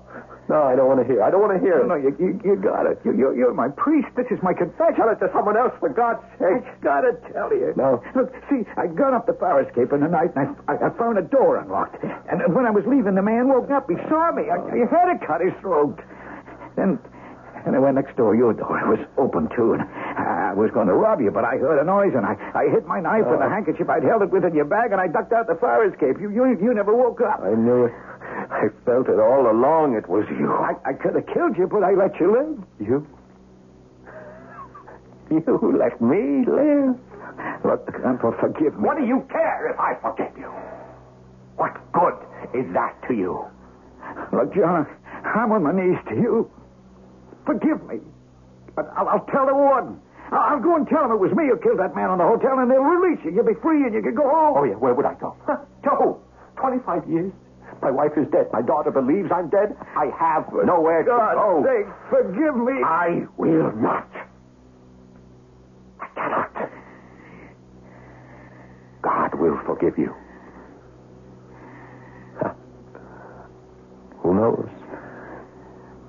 No, 0.49 0.63
I 0.69 0.77
don't 0.77 0.89
want 0.89 1.01
to 1.01 1.07
hear. 1.09 1.23
I 1.23 1.31
don't 1.31 1.41
want 1.41 1.57
to 1.57 1.61
hear 1.61 1.81
No, 1.81 1.97
no, 1.97 1.97
you, 1.97 2.13
you, 2.21 2.37
you 2.45 2.55
got 2.57 2.85
it. 2.85 3.01
You, 3.05 3.17
you're, 3.17 3.35
you're 3.37 3.55
my 3.55 3.69
priest. 3.69 4.09
This 4.17 4.29
is 4.31 4.37
my 4.43 4.53
confession. 4.53 5.01
Tell 5.01 5.09
it 5.09 5.17
to 5.25 5.33
someone 5.33 5.57
else, 5.57 5.73
for 5.81 5.89
God's 5.89 6.21
sake. 6.37 6.61
I 6.61 6.77
gotta 6.85 7.17
tell 7.33 7.49
you. 7.49 7.73
No. 7.77 8.05
Look, 8.15 8.29
see, 8.53 8.69
I'd 8.77 8.93
gone 8.93 9.15
up 9.15 9.25
the 9.27 9.33
fire 9.41 9.65
escape 9.65 9.93
in 9.93 10.01
the 10.01 10.13
night, 10.13 10.37
and 10.37 10.53
I, 10.69 10.77
I, 10.77 10.93
I 10.93 10.99
found 11.01 11.17
a 11.17 11.25
door 11.25 11.57
unlocked. 11.57 12.05
And 12.05 12.45
when 12.55 12.67
I 12.67 12.71
was 12.71 12.85
leaving, 12.85 13.15
the 13.17 13.25
man 13.25 13.49
woke 13.49 13.71
up. 13.71 13.89
He 13.89 13.97
saw 14.09 14.33
me. 14.33 14.53
I, 14.53 14.61
I 14.61 14.85
had 14.85 15.17
to 15.17 15.17
cut 15.25 15.41
his 15.41 15.57
throat. 15.65 15.97
Then, 16.77 16.99
and 17.65 17.75
I 17.75 17.79
went 17.79 17.97
next 17.97 18.17
door. 18.17 18.37
Your 18.37 18.53
door 18.53 18.77
it 18.77 18.89
was 18.89 19.01
open 19.17 19.49
too, 19.57 19.73
and 19.73 19.83
I 19.83 20.53
was 20.53 20.71
going 20.71 20.87
to 20.87 20.95
rob 20.95 21.21
you, 21.21 21.31
but 21.31 21.45
I 21.45 21.57
heard 21.57 21.81
a 21.81 21.85
noise, 21.85 22.13
and 22.15 22.27
I, 22.27 22.37
I 22.53 22.69
hit 22.69 22.87
my 22.87 23.01
knife 23.01 23.25
with 23.25 23.41
the 23.41 23.47
oh. 23.47 23.51
handkerchief 23.51 23.89
I'd 23.89 24.05
held 24.05 24.23
it 24.23 24.31
within 24.31 24.55
your 24.55 24.69
bag, 24.69 24.93
and 24.93 25.01
I 25.01 25.09
ducked 25.09 25.33
out 25.33 25.49
the 25.49 25.57
fire 25.57 25.89
escape. 25.89 26.21
You, 26.21 26.29
you, 26.31 26.45
you 26.61 26.75
never 26.75 26.95
woke 26.95 27.21
up. 27.25 27.41
I 27.41 27.57
knew 27.57 27.89
it. 27.89 27.93
I 28.51 28.69
felt 28.85 29.09
it 29.09 29.19
all 29.21 29.51
along. 29.51 29.97
It 29.97 30.09
was 30.09 30.25
you. 30.31 30.53
I, 30.53 30.75
I 30.85 30.93
could 30.93 31.15
have 31.15 31.27
killed 31.33 31.57
you, 31.57 31.67
but 31.67 31.83
I 31.83 31.93
let 31.95 32.19
you 32.21 32.33
live. 32.33 32.59
You? 32.81 33.07
You 35.31 35.43
let 35.79 36.01
me 36.01 36.45
live? 36.47 36.97
Look, 37.65 37.87
Grandpa, 37.87 38.31
forgive 38.41 38.77
me. 38.77 38.87
What 38.87 38.99
do 38.99 39.05
you 39.05 39.27
care 39.31 39.71
if 39.73 39.81
I 39.81 39.95
forgive 40.01 40.37
you? 40.39 40.51
What 41.57 41.75
good 41.93 42.15
is 42.55 42.67
that 42.75 42.95
to 43.09 43.15
you? 43.15 43.45
Look, 44.33 44.55
John, 44.55 44.87
I'm 45.25 45.51
on 45.53 45.63
my 45.63 45.73
knees 45.73 45.99
to 46.09 46.15
you. 46.15 46.51
Forgive 47.47 47.83
me. 47.89 48.01
But 48.77 48.91
I'll, 48.97 49.09
I'll 49.09 49.27
tell 49.33 49.47
the 49.47 49.55
warden. 49.55 50.01
I'll, 50.31 50.55
I'll 50.57 50.61
go 50.63 50.77
and 50.77 50.87
tell 50.89 51.05
him 51.05 51.13
it 51.13 51.21
was 51.21 51.33
me 51.33 51.49
who 51.49 51.57
killed 51.59 51.79
that 51.79 51.95
man 51.97 52.11
on 52.11 52.19
the 52.19 52.25
hotel, 52.27 52.59
and 52.59 52.71
they'll 52.71 52.83
release 52.85 53.19
you. 53.25 53.33
You'll 53.33 53.47
be 53.47 53.59
free, 53.63 53.83
and 53.85 53.95
you 53.95 54.03
can 54.03 54.15
go 54.15 54.29
home. 54.29 54.55
Oh, 54.59 54.65
yeah, 54.65 54.75
where 54.75 54.95
would 54.95 55.07
I 55.07 55.15
go? 55.15 55.35
Huh? 55.47 55.57
To 55.85 55.91
who? 55.97 56.19
25 56.61 57.09
years? 57.09 57.33
My 57.83 57.91
wife 57.91 58.12
is 58.16 58.27
dead. 58.33 58.47
My 58.53 58.62
daughter 58.62 58.91
believes 58.91 59.31
I'm 59.33 59.49
dead. 59.51 59.77
I 59.97 60.07
have 60.18 60.49
nowhere 60.64 61.03
to 61.03 61.11
God's 61.11 61.35
go. 61.35 61.64
sake, 61.64 61.87
forgive 62.11 62.57
me. 62.57 62.83
I 62.85 63.27
will 63.37 63.72
not. 63.77 64.09
I 66.01 66.07
cannot. 66.14 66.70
God 69.03 69.35
will 69.39 69.61
forgive 69.66 69.99
you. 69.99 70.14
Who 74.22 74.35
knows? 74.35 74.68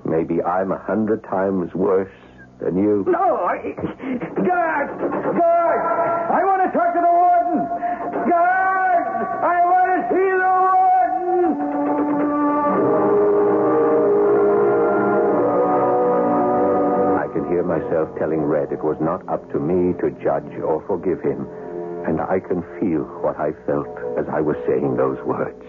Maybe 0.05 0.41
I'm 0.41 0.71
a 0.71 0.77
hundred 0.79 1.23
times 1.25 1.73
worse 1.73 2.13
than 2.61 2.77
you. 2.77 3.03
No, 3.07 3.35
I... 3.43 3.75
Guard! 4.39 4.87
Guard! 5.35 5.81
I 6.31 6.39
want 6.45 6.63
to 6.63 6.71
talk 6.77 6.93
to 6.95 7.01
the 7.03 7.14
Myself 17.65 18.13
telling 18.17 18.41
Red 18.45 18.71
it 18.71 18.83
was 18.83 18.97
not 19.01 19.27
up 19.27 19.41
to 19.51 19.59
me 19.59 19.97
to 19.99 20.13
judge 20.21 20.53
or 20.61 20.85
forgive 20.85 21.21
him. 21.21 21.49
And 22.05 22.21
I 22.21 22.39
can 22.39 22.61
feel 22.79 23.01
what 23.25 23.39
I 23.41 23.51
felt 23.65 23.89
as 24.17 24.29
I 24.29 24.39
was 24.39 24.55
saying 24.69 24.95
those 24.95 25.17
words. 25.25 25.65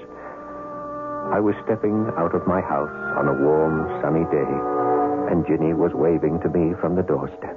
I 1.32 1.40
was 1.40 1.56
stepping 1.64 2.06
out 2.16 2.36
of 2.36 2.46
my 2.46 2.60
house 2.60 2.92
on 3.16 3.26
a 3.26 3.34
warm, 3.42 3.88
sunny 4.00 4.28
day, 4.30 4.52
and 5.32 5.46
Ginny 5.48 5.72
was 5.72 5.90
waving 5.92 6.38
to 6.44 6.48
me 6.48 6.76
from 6.78 6.94
the 6.94 7.02
doorstep. 7.02 7.56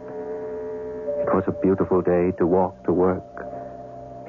It 1.22 1.30
was 1.36 1.44
a 1.46 1.62
beautiful 1.62 2.02
day 2.02 2.32
to 2.40 2.48
walk 2.48 2.84
to 2.86 2.94
work. 2.94 3.22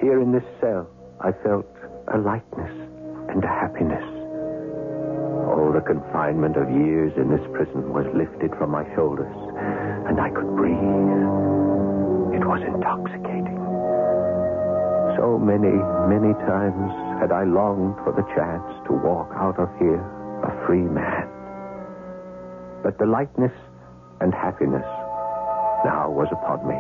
Here 0.01 0.21
in 0.21 0.33
this 0.33 0.45
cell, 0.61 0.91
I 1.21 1.33
felt 1.33 1.71
a 2.13 2.19
lightness 2.19 2.75
and 3.31 3.43
a 3.43 3.49
happiness. 3.49 4.05
All 5.49 5.73
the 5.73 5.81
confinement 5.81 6.57
of 6.57 6.69
years 6.69 7.13
in 7.17 7.31
this 7.31 7.47
prison 7.53 7.95
was 7.95 8.05
lifted 8.13 8.51
from 8.59 8.71
my 8.71 8.85
shoulders, 8.95 9.33
and 10.11 10.19
I 10.19 10.29
could 10.29 10.57
breathe. 10.57 10.75
It 12.35 12.43
was 12.43 12.59
intoxicating. 12.67 13.63
So 15.15 15.39
many, 15.39 15.71
many 16.11 16.35
times 16.51 16.91
had 17.23 17.31
I 17.31 17.45
longed 17.45 17.95
for 18.03 18.11
the 18.11 18.27
chance 18.35 18.67
to 18.89 18.93
walk 18.93 19.31
out 19.39 19.61
of 19.61 19.71
here 19.79 20.03
a 20.43 20.67
free 20.67 20.83
man. 20.83 21.31
But 22.83 22.99
the 22.99 23.07
lightness 23.07 23.55
and 24.21 24.35
happiness 24.35 24.83
now 25.87 26.11
was 26.11 26.27
upon 26.33 26.67
me. 26.67 26.75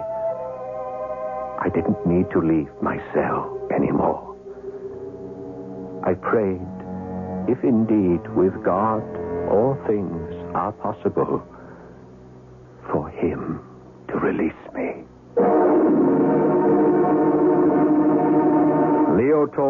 I 1.62 1.70
didn't 1.72 2.04
need 2.04 2.26
to 2.32 2.40
leave 2.42 2.70
my 2.82 2.98
cell 3.14 3.46
anymore. 3.70 4.26
I 6.02 6.14
prayed, 6.14 6.66
if 7.46 7.62
indeed 7.62 8.26
with 8.34 8.58
God 8.64 9.06
all 9.46 9.78
things 9.86 10.34
are 10.52 10.72
possible, 10.72 11.46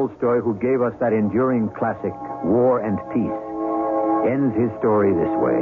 Tolstoy, 0.01 0.40
who 0.40 0.57
gave 0.57 0.80
us 0.80 0.96
that 0.96 1.12
enduring 1.12 1.68
classic, 1.76 2.16
War 2.40 2.80
and 2.80 2.96
Peace, 3.12 3.40
ends 4.24 4.57
his 4.57 4.72
story 4.80 5.12
this 5.12 5.34
way. 5.44 5.61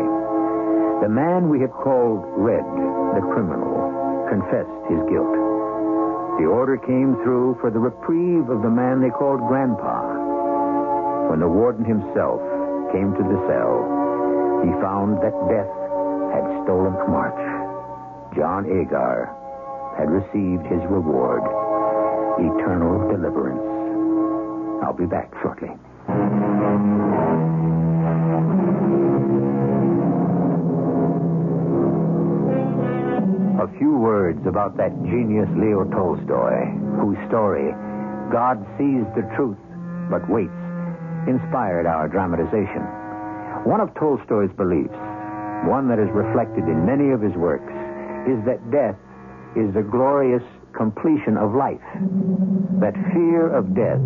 The 1.03 1.11
man 1.11 1.51
we 1.51 1.59
have 1.67 1.75
called 1.75 2.23
Red, 2.39 2.63
the 3.19 3.25
criminal, 3.35 3.83
confessed 4.31 4.79
his 4.87 5.03
guilt. 5.11 5.35
The 6.39 6.47
order 6.47 6.79
came 6.79 7.19
through 7.27 7.59
for 7.59 7.75
the 7.75 7.83
reprieve 7.83 8.47
of 8.47 8.63
the 8.63 8.71
man 8.71 9.03
they 9.03 9.11
called 9.11 9.43
Grandpa. 9.51 10.07
When 11.35 11.43
the 11.43 11.51
warden 11.51 11.83
himself 11.83 12.39
came 12.95 13.11
to 13.19 13.25
the 13.27 13.41
cell, 13.51 13.75
he 14.63 14.71
found 14.79 15.19
that 15.19 15.35
death 15.51 15.75
had 16.31 16.47
stolen 16.63 16.95
March. 17.11 17.43
John 18.39 18.71
Agar 18.71 19.35
had 19.99 20.07
received 20.07 20.63
his 20.71 20.83
reward, 20.87 21.43
eternal 22.39 23.03
deliverance. 23.11 23.78
I'll 24.83 24.93
be 24.93 25.07
back 25.07 25.33
shortly. 25.43 25.71
A 33.59 33.69
few 33.79 33.99
words 33.99 34.47
about 34.47 34.77
that 34.77 34.95
genius 35.03 35.49
Leo 35.57 35.85
Tolstoy, 35.85 36.71
whose 37.01 37.19
story, 37.29 37.73
God 38.31 38.65
sees 38.79 39.05
the 39.17 39.29
truth 39.37 39.59
but 40.11 40.29
waits, 40.31 40.53
inspired 41.27 41.87
our 41.87 42.09
dramatization. 42.09 42.83
One 43.65 43.81
of 43.81 43.93
Tolstoy's 43.95 44.53
beliefs, 44.57 44.95
one 45.67 45.89
that 45.89 45.99
is 45.99 46.09
reflected 46.11 46.65
in 46.65 46.87
many 46.87 47.11
of 47.11 47.21
his 47.21 47.35
works, 47.35 47.73
is 48.31 48.39
that 48.47 48.71
death 48.71 48.97
is 49.57 49.75
the 49.75 49.83
glorious 49.83 50.43
completion 50.73 51.37
of 51.37 51.55
life. 51.55 51.83
That 52.81 52.95
fear 53.13 53.51
of 53.51 53.75
death 53.75 54.01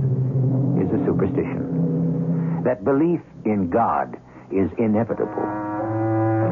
a 0.92 1.04
superstition. 1.04 2.62
That 2.64 2.84
belief 2.84 3.20
in 3.44 3.70
God 3.70 4.16
is 4.52 4.70
inevitable. 4.78 5.48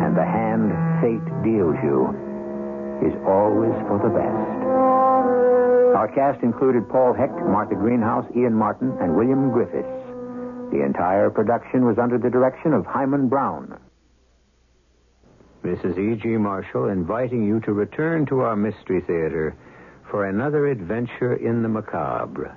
And 0.01 0.17
the 0.17 0.25
hand 0.25 0.73
fate 1.01 1.27
deals 1.45 1.77
you 1.85 2.09
is 3.05 3.15
always 3.27 3.77
for 3.87 4.01
the 4.03 4.11
best. 4.11 4.61
Our 5.97 6.09
cast 6.15 6.43
included 6.43 6.89
Paul 6.89 7.13
Hecht, 7.13 7.35
Martha 7.35 7.75
Greenhouse, 7.75 8.27
Ian 8.37 8.55
Martin, 8.55 8.97
and 9.01 9.17
William 9.17 9.51
Griffis. 9.51 9.87
The 10.71 10.85
entire 10.85 11.31
production 11.31 11.85
was 11.85 11.99
under 11.99 12.17
the 12.17 12.31
direction 12.31 12.73
of 12.73 12.87
Himan 12.87 13.29
Brown. 13.29 13.79
Is 15.63 15.99
E.G. 15.99 16.29
Marshall 16.37 16.89
inviting 16.89 17.45
you 17.47 17.61
to 17.61 17.73
return 17.73 18.27
to 18.27 18.41
our 18.41 18.57
Mystery 18.57 19.01
Theater 19.03 19.55
for 20.11 20.27
another 20.27 20.67
adventure 20.67 21.35
in 21.35 21.63
the 21.63 21.69
macabre. 21.69 22.57